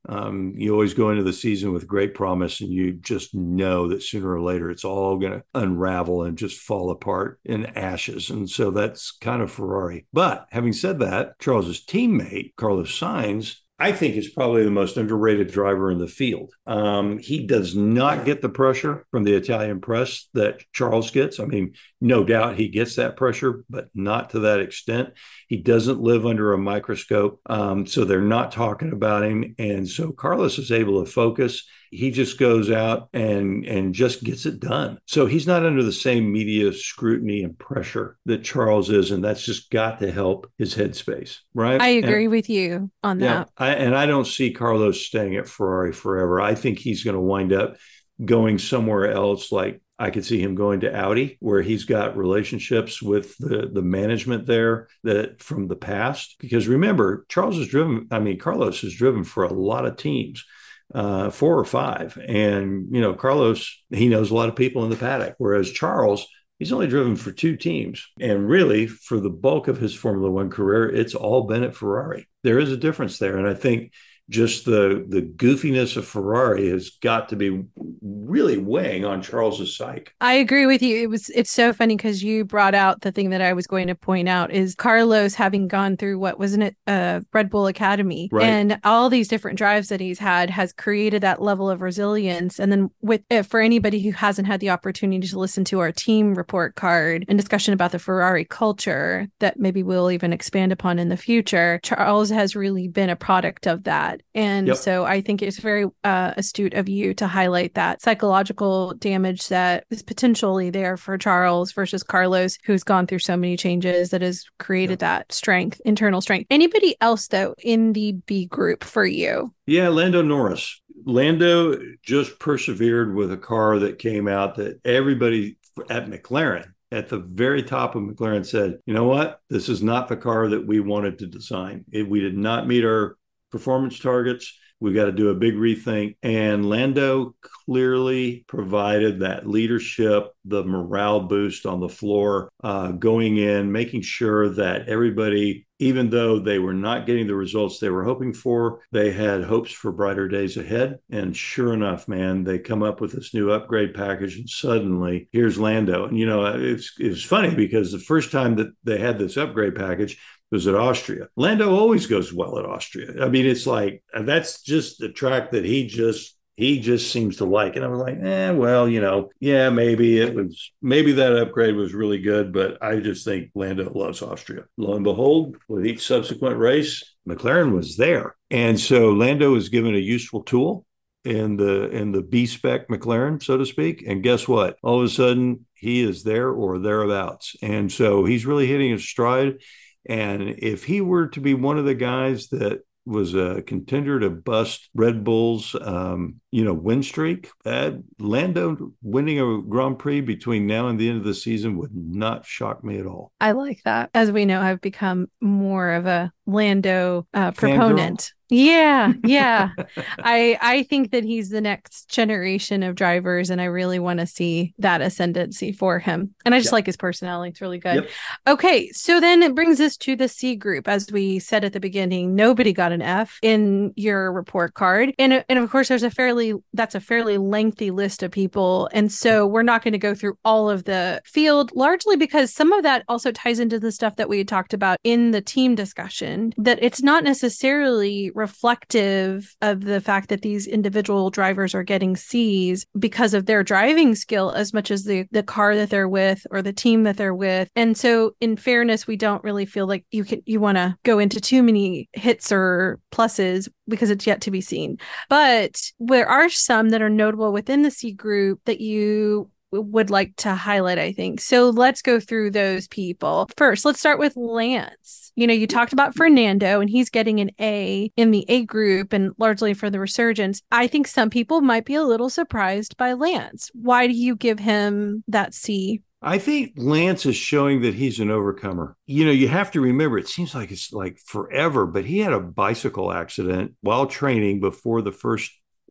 Um, 0.08 0.54
you 0.56 0.72
always 0.72 0.94
go 0.94 1.10
into 1.10 1.22
the 1.22 1.32
season 1.32 1.72
with 1.72 1.86
great 1.86 2.14
promise, 2.14 2.60
and 2.60 2.70
you 2.70 2.92
just 2.94 3.34
know 3.34 3.88
that 3.88 4.02
sooner 4.02 4.30
or 4.30 4.40
later 4.40 4.70
it's 4.70 4.84
all 4.84 5.18
going 5.18 5.32
to 5.32 5.44
unravel 5.54 6.24
and 6.24 6.36
just 6.36 6.60
fall 6.60 6.90
apart 6.90 7.38
in 7.44 7.66
ashes. 7.66 8.30
And 8.30 8.48
so 8.48 8.70
that's 8.70 9.12
kind 9.20 9.42
of 9.42 9.50
Ferrari. 9.50 10.06
But 10.12 10.46
having 10.50 10.72
said 10.72 10.98
that, 11.00 11.38
Charles's 11.38 11.84
teammate, 11.84 12.54
Carlos 12.56 12.98
Sainz, 12.98 13.56
I 13.82 13.90
think 13.90 14.14
is 14.14 14.28
probably 14.28 14.62
the 14.62 14.70
most 14.70 14.96
underrated 14.96 15.50
driver 15.50 15.90
in 15.90 15.98
the 15.98 16.06
field. 16.06 16.52
Um, 16.68 17.18
he 17.18 17.46
does 17.48 17.74
not 17.74 18.24
get 18.24 18.40
the 18.40 18.48
pressure 18.48 19.06
from 19.10 19.24
the 19.24 19.34
Italian 19.34 19.80
press 19.80 20.28
that 20.34 20.62
Charles 20.72 21.10
gets. 21.10 21.40
I 21.40 21.46
mean, 21.46 21.74
no 22.02 22.24
doubt 22.24 22.56
he 22.56 22.68
gets 22.68 22.96
that 22.96 23.16
pressure, 23.16 23.64
but 23.70 23.88
not 23.94 24.30
to 24.30 24.40
that 24.40 24.60
extent. 24.60 25.14
He 25.48 25.56
doesn't 25.56 26.00
live 26.00 26.26
under 26.26 26.52
a 26.52 26.58
microscope. 26.58 27.40
Um, 27.46 27.86
so 27.86 28.04
they're 28.04 28.20
not 28.20 28.52
talking 28.52 28.92
about 28.92 29.24
him. 29.24 29.54
And 29.58 29.88
so 29.88 30.12
Carlos 30.12 30.58
is 30.58 30.72
able 30.72 31.04
to 31.04 31.10
focus 31.10 31.64
he 31.92 32.10
just 32.10 32.38
goes 32.38 32.70
out 32.70 33.10
and 33.12 33.66
and 33.66 33.94
just 33.94 34.24
gets 34.24 34.46
it 34.46 34.58
done. 34.58 34.98
So 35.06 35.26
he's 35.26 35.46
not 35.46 35.64
under 35.64 35.82
the 35.82 35.92
same 35.92 36.32
media 36.32 36.72
scrutiny 36.72 37.42
and 37.42 37.56
pressure 37.56 38.16
that 38.24 38.42
Charles 38.42 38.88
is, 38.88 39.10
and 39.10 39.22
that's 39.22 39.44
just 39.44 39.70
got 39.70 40.00
to 40.00 40.10
help 40.10 40.50
his 40.56 40.74
headspace, 40.74 41.40
right? 41.52 41.80
I 41.80 41.88
agree 41.88 42.24
and, 42.24 42.32
with 42.32 42.48
you 42.48 42.90
on 43.04 43.18
that. 43.18 43.50
Yeah, 43.58 43.64
I, 43.64 43.74
and 43.74 43.94
I 43.94 44.06
don't 44.06 44.26
see 44.26 44.52
Carlos 44.52 45.04
staying 45.04 45.36
at 45.36 45.46
Ferrari 45.46 45.92
forever. 45.92 46.40
I 46.40 46.54
think 46.54 46.78
he's 46.78 47.04
going 47.04 47.14
to 47.14 47.20
wind 47.20 47.52
up 47.52 47.76
going 48.24 48.58
somewhere 48.58 49.12
else 49.12 49.52
like 49.52 49.82
I 50.02 50.10
could 50.10 50.24
see 50.24 50.40
him 50.40 50.56
going 50.56 50.80
to 50.80 50.92
Audi, 50.92 51.36
where 51.38 51.62
he's 51.62 51.84
got 51.84 52.16
relationships 52.16 53.00
with 53.00 53.38
the, 53.38 53.70
the 53.72 53.82
management 53.82 54.46
there 54.46 54.88
that 55.04 55.40
from 55.40 55.68
the 55.68 55.76
past. 55.76 56.34
Because 56.40 56.66
remember, 56.66 57.24
Charles 57.28 57.56
is 57.56 57.68
driven, 57.68 58.08
I 58.10 58.18
mean, 58.18 58.36
Carlos 58.36 58.82
is 58.82 58.96
driven 58.96 59.22
for 59.22 59.44
a 59.44 59.52
lot 59.52 59.86
of 59.86 59.96
teams 59.96 60.44
uh, 60.92 61.30
four 61.30 61.56
or 61.56 61.64
five. 61.64 62.18
And, 62.18 62.88
you 62.90 63.00
know, 63.00 63.14
Carlos, 63.14 63.80
he 63.90 64.08
knows 64.08 64.32
a 64.32 64.34
lot 64.34 64.48
of 64.48 64.56
people 64.56 64.82
in 64.82 64.90
the 64.90 64.96
paddock, 64.96 65.36
whereas 65.38 65.70
Charles, 65.70 66.26
he's 66.58 66.72
only 66.72 66.88
driven 66.88 67.14
for 67.14 67.30
two 67.30 67.56
teams. 67.56 68.04
And 68.18 68.48
really, 68.48 68.88
for 68.88 69.20
the 69.20 69.30
bulk 69.30 69.68
of 69.68 69.78
his 69.78 69.94
Formula 69.94 70.28
One 70.28 70.50
career, 70.50 70.90
it's 70.90 71.14
all 71.14 71.44
been 71.44 71.62
at 71.62 71.76
Ferrari. 71.76 72.26
There 72.42 72.58
is 72.58 72.72
a 72.72 72.76
difference 72.76 73.18
there. 73.18 73.36
And 73.36 73.46
I 73.46 73.54
think 73.54 73.92
just 74.30 74.64
the 74.64 75.04
the 75.08 75.22
goofiness 75.22 75.96
of 75.96 76.06
Ferrari 76.06 76.68
has 76.70 76.90
got 76.90 77.28
to 77.28 77.36
be 77.36 77.64
really 78.00 78.56
weighing 78.56 79.04
on 79.04 79.22
Charles's 79.22 79.76
psyche. 79.76 80.12
I 80.20 80.34
agree 80.34 80.66
with 80.66 80.82
you. 80.82 81.02
It 81.02 81.10
was 81.10 81.28
it's 81.30 81.50
so 81.50 81.72
funny 81.72 81.96
because 81.96 82.22
you 82.22 82.44
brought 82.44 82.74
out 82.74 83.02
the 83.02 83.12
thing 83.12 83.30
that 83.30 83.42
I 83.42 83.52
was 83.52 83.66
going 83.66 83.88
to 83.88 83.94
point 83.94 84.28
out 84.28 84.50
is 84.50 84.74
Carlos 84.74 85.34
having 85.34 85.68
gone 85.68 85.96
through 85.96 86.18
what 86.18 86.38
wasn't 86.38 86.62
it 86.62 86.76
uh 86.86 87.20
Red 87.32 87.50
Bull 87.50 87.66
Academy 87.66 88.28
right. 88.32 88.44
and 88.44 88.78
all 88.84 89.10
these 89.10 89.28
different 89.28 89.58
drives 89.58 89.88
that 89.88 90.00
he's 90.00 90.18
had 90.18 90.50
has 90.50 90.72
created 90.72 91.22
that 91.22 91.42
level 91.42 91.68
of 91.68 91.82
resilience. 91.82 92.58
And 92.58 92.72
then 92.72 92.90
with 93.00 93.22
uh, 93.30 93.42
for 93.42 93.60
anybody 93.60 94.00
who 94.00 94.12
hasn't 94.12 94.48
had 94.48 94.60
the 94.60 94.70
opportunity 94.70 95.26
to 95.26 95.38
listen 95.38 95.64
to 95.64 95.80
our 95.80 95.92
team 95.92 96.34
report 96.34 96.74
card 96.74 97.24
and 97.28 97.38
discussion 97.38 97.74
about 97.74 97.92
the 97.92 97.98
Ferrari 97.98 98.44
culture 98.44 99.28
that 99.40 99.58
maybe 99.58 99.82
we'll 99.82 100.10
even 100.10 100.32
expand 100.32 100.72
upon 100.72 100.98
in 100.98 101.08
the 101.08 101.16
future, 101.16 101.80
Charles 101.82 102.30
has 102.30 102.56
really 102.56 102.88
been 102.88 103.10
a 103.10 103.16
product 103.16 103.66
of 103.66 103.84
that 103.84 104.11
that. 104.12 104.22
And 104.34 104.68
yep. 104.68 104.76
so 104.76 105.04
I 105.04 105.20
think 105.20 105.42
it's 105.42 105.58
very 105.58 105.86
uh, 106.04 106.34
astute 106.36 106.74
of 106.74 106.88
you 106.88 107.14
to 107.14 107.26
highlight 107.26 107.74
that 107.74 108.02
psychological 108.02 108.94
damage 108.94 109.48
that 109.48 109.84
is 109.90 110.02
potentially 110.02 110.70
there 110.70 110.96
for 110.96 111.18
Charles 111.18 111.72
versus 111.72 112.02
Carlos, 112.02 112.58
who's 112.64 112.84
gone 112.84 113.06
through 113.06 113.20
so 113.20 113.36
many 113.36 113.56
changes 113.56 114.10
that 114.10 114.22
has 114.22 114.44
created 114.58 114.92
yep. 114.92 115.00
that 115.00 115.32
strength, 115.32 115.80
internal 115.84 116.20
strength. 116.20 116.46
Anybody 116.50 116.96
else, 117.00 117.28
though, 117.28 117.54
in 117.62 117.92
the 117.92 118.12
B 118.26 118.46
group 118.46 118.84
for 118.84 119.04
you? 119.04 119.52
Yeah, 119.66 119.88
Lando 119.88 120.22
Norris. 120.22 120.80
Lando 121.04 121.78
just 122.04 122.38
persevered 122.38 123.14
with 123.14 123.32
a 123.32 123.36
car 123.36 123.78
that 123.80 123.98
came 123.98 124.28
out 124.28 124.56
that 124.56 124.80
everybody 124.84 125.58
at 125.90 126.08
McLaren 126.08 126.68
at 126.92 127.08
the 127.08 127.18
very 127.18 127.62
top 127.62 127.94
of 127.94 128.02
McLaren 128.02 128.44
said, 128.44 128.78
you 128.84 128.92
know 128.92 129.06
what? 129.06 129.40
This 129.48 129.68
is 129.70 129.82
not 129.82 130.08
the 130.08 130.16
car 130.16 130.48
that 130.48 130.66
we 130.66 130.78
wanted 130.78 131.18
to 131.18 131.26
design. 131.26 131.86
It, 131.90 132.08
we 132.08 132.20
did 132.20 132.36
not 132.36 132.68
meet 132.68 132.84
our 132.84 133.16
performance 133.52 133.98
targets. 133.98 134.58
We've 134.80 134.94
got 134.96 135.04
to 135.04 135.12
do 135.12 135.28
a 135.28 135.34
big 135.34 135.54
rethink. 135.54 136.16
And 136.24 136.68
Lando 136.68 137.36
clearly 137.40 138.44
provided 138.48 139.20
that 139.20 139.46
leadership, 139.46 140.32
the 140.44 140.64
morale 140.64 141.20
boost 141.20 141.66
on 141.66 141.78
the 141.78 141.88
floor, 141.88 142.50
uh, 142.64 142.90
going 142.90 143.36
in, 143.36 143.70
making 143.70 144.02
sure 144.02 144.48
that 144.54 144.88
everybody 144.88 145.66
even 145.82 146.10
though 146.10 146.38
they 146.38 146.60
were 146.60 146.72
not 146.72 147.06
getting 147.06 147.26
the 147.26 147.34
results 147.34 147.80
they 147.80 147.90
were 147.90 148.04
hoping 148.04 148.32
for, 148.32 148.78
they 148.92 149.10
had 149.10 149.42
hopes 149.42 149.72
for 149.72 149.90
brighter 149.90 150.28
days 150.28 150.56
ahead. 150.56 151.00
And 151.10 151.36
sure 151.36 151.72
enough, 151.72 152.06
man, 152.06 152.44
they 152.44 152.60
come 152.60 152.84
up 152.84 153.00
with 153.00 153.10
this 153.10 153.34
new 153.34 153.50
upgrade 153.50 153.92
package, 153.92 154.36
and 154.36 154.48
suddenly 154.48 155.28
here's 155.32 155.58
Lando. 155.58 156.06
And 156.06 156.16
you 156.16 156.24
know, 156.24 156.44
it's 156.46 156.92
it's 157.00 157.24
funny 157.24 157.52
because 157.52 157.90
the 157.90 157.98
first 157.98 158.30
time 158.30 158.54
that 158.56 158.68
they 158.84 158.98
had 158.98 159.18
this 159.18 159.36
upgrade 159.36 159.74
package 159.74 160.20
was 160.52 160.66
at 160.68 160.74
Austria. 160.74 161.28
Lando 161.34 161.74
always 161.74 162.06
goes 162.06 162.32
well 162.32 162.58
at 162.58 162.66
Austria. 162.66 163.24
I 163.24 163.28
mean, 163.28 163.46
it's 163.46 163.66
like 163.66 164.04
that's 164.14 164.62
just 164.62 164.98
the 164.98 165.08
track 165.08 165.50
that 165.50 165.64
he 165.64 165.86
just 165.86 166.36
he 166.56 166.80
just 166.80 167.10
seems 167.10 167.38
to 167.38 167.44
like. 167.44 167.76
And 167.76 167.84
I 167.84 167.88
was 167.88 167.98
like, 167.98 168.18
eh, 168.22 168.50
well, 168.50 168.88
you 168.88 169.00
know, 169.00 169.30
yeah, 169.40 169.70
maybe 169.70 170.18
it 170.18 170.34
was, 170.34 170.70
maybe 170.82 171.12
that 171.12 171.36
upgrade 171.36 171.74
was 171.74 171.94
really 171.94 172.20
good, 172.20 172.52
but 172.52 172.82
I 172.82 172.96
just 172.96 173.24
think 173.24 173.50
Lando 173.54 173.90
loves 173.92 174.22
Austria. 174.22 174.64
Lo 174.76 174.94
and 174.94 175.02
behold, 175.02 175.56
with 175.68 175.86
each 175.86 176.06
subsequent 176.06 176.58
race, 176.58 177.02
McLaren 177.26 177.72
was 177.72 177.96
there. 177.96 178.36
And 178.50 178.78
so 178.78 179.12
Lando 179.12 179.52
was 179.52 179.70
given 179.70 179.94
a 179.94 179.98
useful 179.98 180.42
tool 180.42 180.84
in 181.24 181.56
the 181.56 181.88
in 181.90 182.12
the 182.12 182.22
B 182.22 182.46
spec 182.46 182.88
McLaren, 182.88 183.42
so 183.42 183.56
to 183.56 183.64
speak. 183.64 184.04
And 184.06 184.22
guess 184.22 184.46
what? 184.46 184.76
All 184.82 184.98
of 184.98 185.04
a 185.04 185.08
sudden, 185.08 185.66
he 185.74 186.02
is 186.02 186.22
there 186.22 186.50
or 186.50 186.78
thereabouts. 186.78 187.56
And 187.62 187.90
so 187.90 188.24
he's 188.24 188.46
really 188.46 188.66
hitting 188.66 188.90
his 188.90 189.08
stride. 189.08 189.58
And 190.06 190.56
if 190.58 190.84
he 190.84 191.00
were 191.00 191.28
to 191.28 191.40
be 191.40 191.54
one 191.54 191.78
of 191.78 191.84
the 191.84 191.94
guys 191.94 192.48
that 192.48 192.82
was 193.04 193.34
a 193.34 193.62
contender 193.66 194.20
to 194.20 194.30
bust 194.30 194.88
Red 194.94 195.24
Bull's, 195.24 195.74
um, 195.80 196.40
you 196.50 196.64
know, 196.64 196.72
win 196.72 197.02
streak. 197.02 197.50
Uh, 197.64 197.92
Lando 198.18 198.92
winning 199.02 199.40
a 199.40 199.60
Grand 199.62 199.98
Prix 199.98 200.20
between 200.20 200.66
now 200.66 200.88
and 200.88 200.98
the 200.98 201.08
end 201.08 201.18
of 201.18 201.24
the 201.24 201.34
season 201.34 201.76
would 201.78 201.94
not 201.94 202.46
shock 202.46 202.84
me 202.84 202.98
at 202.98 203.06
all. 203.06 203.32
I 203.40 203.52
like 203.52 203.80
that. 203.84 204.10
As 204.14 204.30
we 204.30 204.44
know, 204.44 204.60
I've 204.60 204.80
become 204.80 205.28
more 205.40 205.92
of 205.92 206.06
a 206.06 206.32
Lando 206.46 207.26
uh, 207.34 207.52
proponent. 207.52 208.32
Yeah, 208.52 209.14
yeah. 209.24 209.70
I 210.18 210.58
I 210.60 210.82
think 210.82 211.10
that 211.12 211.24
he's 211.24 211.48
the 211.48 211.62
next 211.62 212.10
generation 212.10 212.82
of 212.82 212.94
drivers, 212.94 213.48
and 213.48 213.62
I 213.62 213.64
really 213.64 213.98
want 213.98 214.20
to 214.20 214.26
see 214.26 214.74
that 214.78 215.00
ascendancy 215.00 215.72
for 215.72 215.98
him. 215.98 216.34
And 216.44 216.54
I 216.54 216.58
just 216.58 216.68
yep. 216.68 216.72
like 216.72 216.86
his 216.86 216.98
personality; 216.98 217.50
it's 217.50 217.62
really 217.62 217.78
good. 217.78 217.94
Yep. 217.94 218.10
Okay, 218.48 218.90
so 218.90 219.20
then 219.20 219.42
it 219.42 219.54
brings 219.54 219.80
us 219.80 219.96
to 219.98 220.16
the 220.16 220.28
C 220.28 220.54
group. 220.54 220.86
As 220.86 221.10
we 221.10 221.38
said 221.38 221.64
at 221.64 221.72
the 221.72 221.80
beginning, 221.80 222.34
nobody 222.34 222.74
got 222.74 222.92
an 222.92 223.00
F 223.00 223.38
in 223.40 223.94
your 223.96 224.30
report 224.30 224.74
card, 224.74 225.14
and 225.18 225.42
and 225.48 225.58
of 225.58 225.70
course, 225.70 225.88
there's 225.88 226.02
a 226.02 226.10
fairly 226.10 226.52
that's 226.74 226.94
a 226.94 227.00
fairly 227.00 227.38
lengthy 227.38 227.90
list 227.90 228.22
of 228.22 228.30
people, 228.30 228.90
and 228.92 229.10
so 229.10 229.46
we're 229.46 229.62
not 229.62 229.82
going 229.82 229.92
to 229.92 229.98
go 229.98 230.14
through 230.14 230.36
all 230.44 230.68
of 230.68 230.84
the 230.84 231.22
field, 231.24 231.72
largely 231.74 232.16
because 232.16 232.52
some 232.52 232.70
of 232.72 232.82
that 232.82 233.02
also 233.08 233.32
ties 233.32 233.60
into 233.60 233.80
the 233.80 233.92
stuff 233.92 234.16
that 234.16 234.28
we 234.28 234.44
talked 234.44 234.74
about 234.74 234.98
in 235.04 235.30
the 235.30 235.40
team 235.40 235.74
discussion. 235.74 236.31
That 236.56 236.78
it's 236.82 237.02
not 237.02 237.24
necessarily 237.24 238.30
reflective 238.34 239.54
of 239.60 239.84
the 239.84 240.00
fact 240.00 240.28
that 240.28 240.42
these 240.42 240.66
individual 240.66 241.30
drivers 241.30 241.74
are 241.74 241.82
getting 241.82 242.16
C's 242.16 242.86
because 242.98 243.34
of 243.34 243.46
their 243.46 243.62
driving 243.62 244.14
skill 244.14 244.50
as 244.50 244.72
much 244.72 244.90
as 244.90 245.04
the 245.04 245.26
the 245.30 245.42
car 245.42 245.74
that 245.76 245.90
they're 245.90 246.08
with 246.08 246.46
or 246.50 246.62
the 246.62 246.72
team 246.72 247.02
that 247.04 247.16
they're 247.16 247.34
with. 247.34 247.68
And 247.76 247.96
so 247.96 248.34
in 248.40 248.56
fairness, 248.56 249.06
we 249.06 249.16
don't 249.16 249.44
really 249.44 249.66
feel 249.66 249.86
like 249.86 250.04
you 250.10 250.24
can 250.24 250.42
you 250.46 250.60
want 250.60 250.76
to 250.76 250.96
go 251.04 251.18
into 251.18 251.40
too 251.40 251.62
many 251.62 252.08
hits 252.12 252.52
or 252.52 252.98
pluses 253.10 253.68
because 253.88 254.10
it's 254.10 254.26
yet 254.26 254.40
to 254.42 254.50
be 254.50 254.60
seen. 254.60 254.98
But 255.28 255.80
there 255.98 256.28
are 256.28 256.48
some 256.48 256.90
that 256.90 257.02
are 257.02 257.10
notable 257.10 257.52
within 257.52 257.82
the 257.82 257.90
C 257.90 258.12
group 258.12 258.60
that 258.64 258.80
you 258.80 259.50
would 259.72 260.10
like 260.10 260.36
to 260.36 260.54
highlight, 260.54 260.98
I 260.98 261.12
think. 261.12 261.40
So 261.40 261.70
let's 261.70 262.02
go 262.02 262.20
through 262.20 262.50
those 262.50 262.88
people. 262.88 263.48
First, 263.56 263.84
let's 263.84 263.98
start 263.98 264.18
with 264.18 264.36
Lance. 264.36 265.32
You 265.34 265.46
know, 265.46 265.54
you 265.54 265.66
talked 265.66 265.92
about 265.92 266.14
Fernando 266.14 266.80
and 266.80 266.90
he's 266.90 267.08
getting 267.08 267.40
an 267.40 267.50
A 267.60 268.12
in 268.16 268.30
the 268.30 268.44
A 268.48 268.64
group 268.64 269.12
and 269.12 269.32
largely 269.38 269.72
for 269.74 269.88
the 269.88 269.98
resurgence. 269.98 270.62
I 270.70 270.86
think 270.86 271.06
some 271.06 271.30
people 271.30 271.60
might 271.62 271.86
be 271.86 271.94
a 271.94 272.04
little 272.04 272.28
surprised 272.28 272.96
by 272.96 273.14
Lance. 273.14 273.70
Why 273.72 274.06
do 274.06 274.12
you 274.12 274.36
give 274.36 274.58
him 274.58 275.24
that 275.28 275.54
C? 275.54 276.02
I 276.24 276.38
think 276.38 276.74
Lance 276.76 277.26
is 277.26 277.34
showing 277.34 277.82
that 277.82 277.94
he's 277.94 278.20
an 278.20 278.30
overcomer. 278.30 278.96
You 279.06 279.24
know, 279.24 279.32
you 279.32 279.48
have 279.48 279.72
to 279.72 279.80
remember, 279.80 280.18
it 280.18 280.28
seems 280.28 280.54
like 280.54 280.70
it's 280.70 280.92
like 280.92 281.18
forever, 281.18 281.84
but 281.84 282.04
he 282.04 282.20
had 282.20 282.32
a 282.32 282.38
bicycle 282.38 283.12
accident 283.12 283.74
while 283.80 284.06
training 284.06 284.60
before 284.60 285.02
the 285.02 285.10
first 285.10 285.50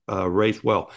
uh, 0.10 0.30
race. 0.30 0.64
Well, 0.64 0.90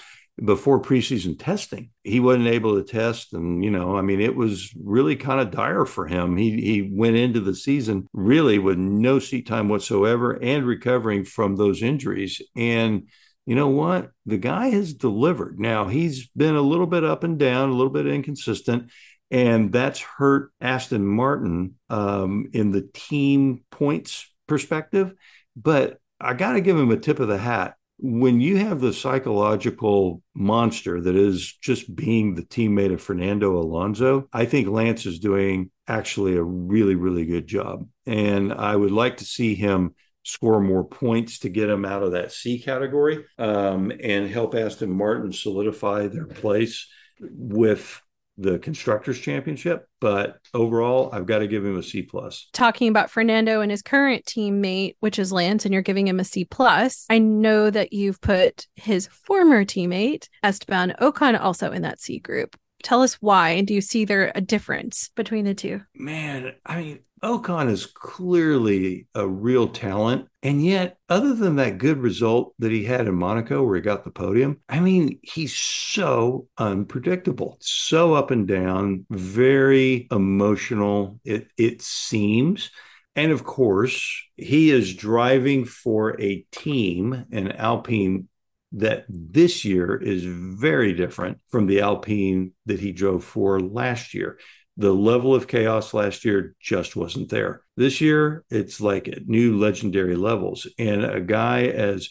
before 0.42 0.80
preseason 0.80 1.38
testing. 1.38 1.90
He 2.02 2.18
wasn't 2.18 2.48
able 2.48 2.76
to 2.76 2.82
test. 2.82 3.32
And, 3.34 3.64
you 3.64 3.70
know, 3.70 3.96
I 3.96 4.02
mean, 4.02 4.20
it 4.20 4.34
was 4.34 4.72
really 4.82 5.16
kind 5.16 5.40
of 5.40 5.50
dire 5.50 5.84
for 5.84 6.06
him. 6.06 6.36
He, 6.36 6.60
he 6.60 6.90
went 6.92 7.16
into 7.16 7.40
the 7.40 7.54
season 7.54 8.08
really 8.12 8.58
with 8.58 8.76
no 8.76 9.18
seat 9.18 9.46
time 9.46 9.68
whatsoever 9.68 10.32
and 10.42 10.66
recovering 10.66 11.24
from 11.24 11.56
those 11.56 11.82
injuries. 11.82 12.42
And, 12.56 13.08
you 13.46 13.54
know 13.54 13.68
what? 13.68 14.10
The 14.26 14.38
guy 14.38 14.70
has 14.70 14.94
delivered. 14.94 15.60
Now, 15.60 15.86
he's 15.86 16.28
been 16.30 16.56
a 16.56 16.62
little 16.62 16.86
bit 16.86 17.04
up 17.04 17.22
and 17.22 17.38
down, 17.38 17.68
a 17.68 17.74
little 17.74 17.92
bit 17.92 18.06
inconsistent. 18.06 18.90
And 19.30 19.72
that's 19.72 20.00
hurt 20.00 20.50
Aston 20.60 21.06
Martin 21.06 21.74
um, 21.90 22.50
in 22.52 22.70
the 22.70 22.88
team 22.92 23.64
points 23.70 24.30
perspective. 24.46 25.14
But 25.56 25.98
I 26.20 26.34
got 26.34 26.52
to 26.52 26.60
give 26.60 26.78
him 26.78 26.90
a 26.90 26.96
tip 26.96 27.20
of 27.20 27.28
the 27.28 27.38
hat 27.38 27.74
when 28.06 28.38
you 28.38 28.58
have 28.58 28.82
the 28.82 28.92
psychological 28.92 30.20
monster 30.34 31.00
that 31.00 31.16
is 31.16 31.56
just 31.62 31.96
being 31.96 32.34
the 32.34 32.42
teammate 32.42 32.92
of 32.92 33.00
Fernando 33.00 33.58
Alonso, 33.58 34.28
I 34.30 34.44
think 34.44 34.68
Lance 34.68 35.06
is 35.06 35.18
doing 35.18 35.70
actually 35.88 36.36
a 36.36 36.42
really, 36.42 36.96
really 36.96 37.24
good 37.24 37.46
job. 37.46 37.88
And 38.04 38.52
I 38.52 38.76
would 38.76 38.90
like 38.90 39.16
to 39.18 39.24
see 39.24 39.54
him 39.54 39.94
score 40.22 40.60
more 40.60 40.84
points 40.84 41.38
to 41.40 41.48
get 41.48 41.70
him 41.70 41.86
out 41.86 42.02
of 42.02 42.12
that 42.12 42.32
C 42.32 42.58
category 42.58 43.24
um, 43.38 43.90
and 44.02 44.28
help 44.28 44.54
Aston 44.54 44.90
Martin 44.90 45.32
solidify 45.32 46.08
their 46.08 46.26
place 46.26 46.86
with 47.20 48.02
the 48.36 48.58
constructors 48.58 49.18
championship 49.20 49.88
but 50.00 50.38
overall 50.54 51.08
i've 51.12 51.26
got 51.26 51.38
to 51.38 51.46
give 51.46 51.64
him 51.64 51.78
a 51.78 51.82
c 51.82 52.02
plus. 52.02 52.48
Talking 52.52 52.88
about 52.88 53.10
fernando 53.10 53.60
and 53.60 53.70
his 53.70 53.82
current 53.82 54.24
teammate 54.24 54.96
which 55.00 55.18
is 55.18 55.32
lance 55.32 55.64
and 55.64 55.72
you're 55.72 55.82
giving 55.82 56.08
him 56.08 56.18
a 56.18 56.24
c 56.24 56.44
plus 56.44 57.06
i 57.10 57.18
know 57.18 57.70
that 57.70 57.92
you've 57.92 58.20
put 58.20 58.66
his 58.74 59.06
former 59.06 59.64
teammate 59.64 60.28
esteban 60.42 60.94
ocon 61.00 61.40
also 61.40 61.70
in 61.70 61.82
that 61.82 62.00
c 62.00 62.18
group 62.18 62.56
tell 62.84 63.02
us 63.02 63.14
why 63.14 63.50
and 63.50 63.66
do 63.66 63.74
you 63.74 63.80
see 63.80 64.04
there 64.04 64.30
a 64.34 64.40
difference 64.40 65.10
between 65.16 65.44
the 65.44 65.54
two 65.54 65.80
man 65.94 66.52
i 66.66 66.80
mean 66.80 66.98
Ocon 67.24 67.70
is 67.70 67.86
clearly 67.86 69.06
a 69.14 69.26
real 69.26 69.68
talent. 69.68 70.28
And 70.42 70.62
yet, 70.62 70.98
other 71.08 71.34
than 71.34 71.56
that 71.56 71.78
good 71.78 71.96
result 71.96 72.52
that 72.58 72.70
he 72.70 72.84
had 72.84 73.08
in 73.08 73.14
Monaco 73.14 73.64
where 73.64 73.76
he 73.76 73.80
got 73.80 74.04
the 74.04 74.10
podium, 74.10 74.60
I 74.68 74.80
mean, 74.80 75.20
he's 75.22 75.56
so 75.56 76.48
unpredictable, 76.58 77.56
so 77.60 78.12
up 78.12 78.30
and 78.30 78.46
down, 78.46 79.06
very 79.08 80.06
emotional, 80.10 81.18
it, 81.24 81.48
it 81.56 81.80
seems. 81.80 82.70
And 83.16 83.32
of 83.32 83.44
course, 83.44 84.22
he 84.36 84.70
is 84.70 84.94
driving 84.94 85.64
for 85.64 86.20
a 86.20 86.44
team, 86.52 87.24
an 87.32 87.52
Alpine 87.52 88.28
that 88.74 89.04
this 89.08 89.64
year 89.64 89.96
is 89.96 90.24
very 90.24 90.92
different 90.92 91.38
from 91.48 91.66
the 91.66 91.80
Alpine 91.80 92.52
that 92.66 92.80
he 92.80 92.92
drove 92.92 93.24
for 93.24 93.60
last 93.60 94.14
year 94.14 94.38
the 94.76 94.92
level 94.92 95.34
of 95.34 95.46
chaos 95.46 95.94
last 95.94 96.24
year 96.24 96.56
just 96.60 96.96
wasn't 96.96 97.28
there. 97.28 97.62
This 97.76 98.00
year, 98.00 98.44
it's 98.50 98.80
like 98.80 99.08
at 99.08 99.28
new 99.28 99.56
legendary 99.56 100.16
levels. 100.16 100.66
And 100.78 101.04
a 101.04 101.20
guy 101.20 101.66
as 101.66 102.08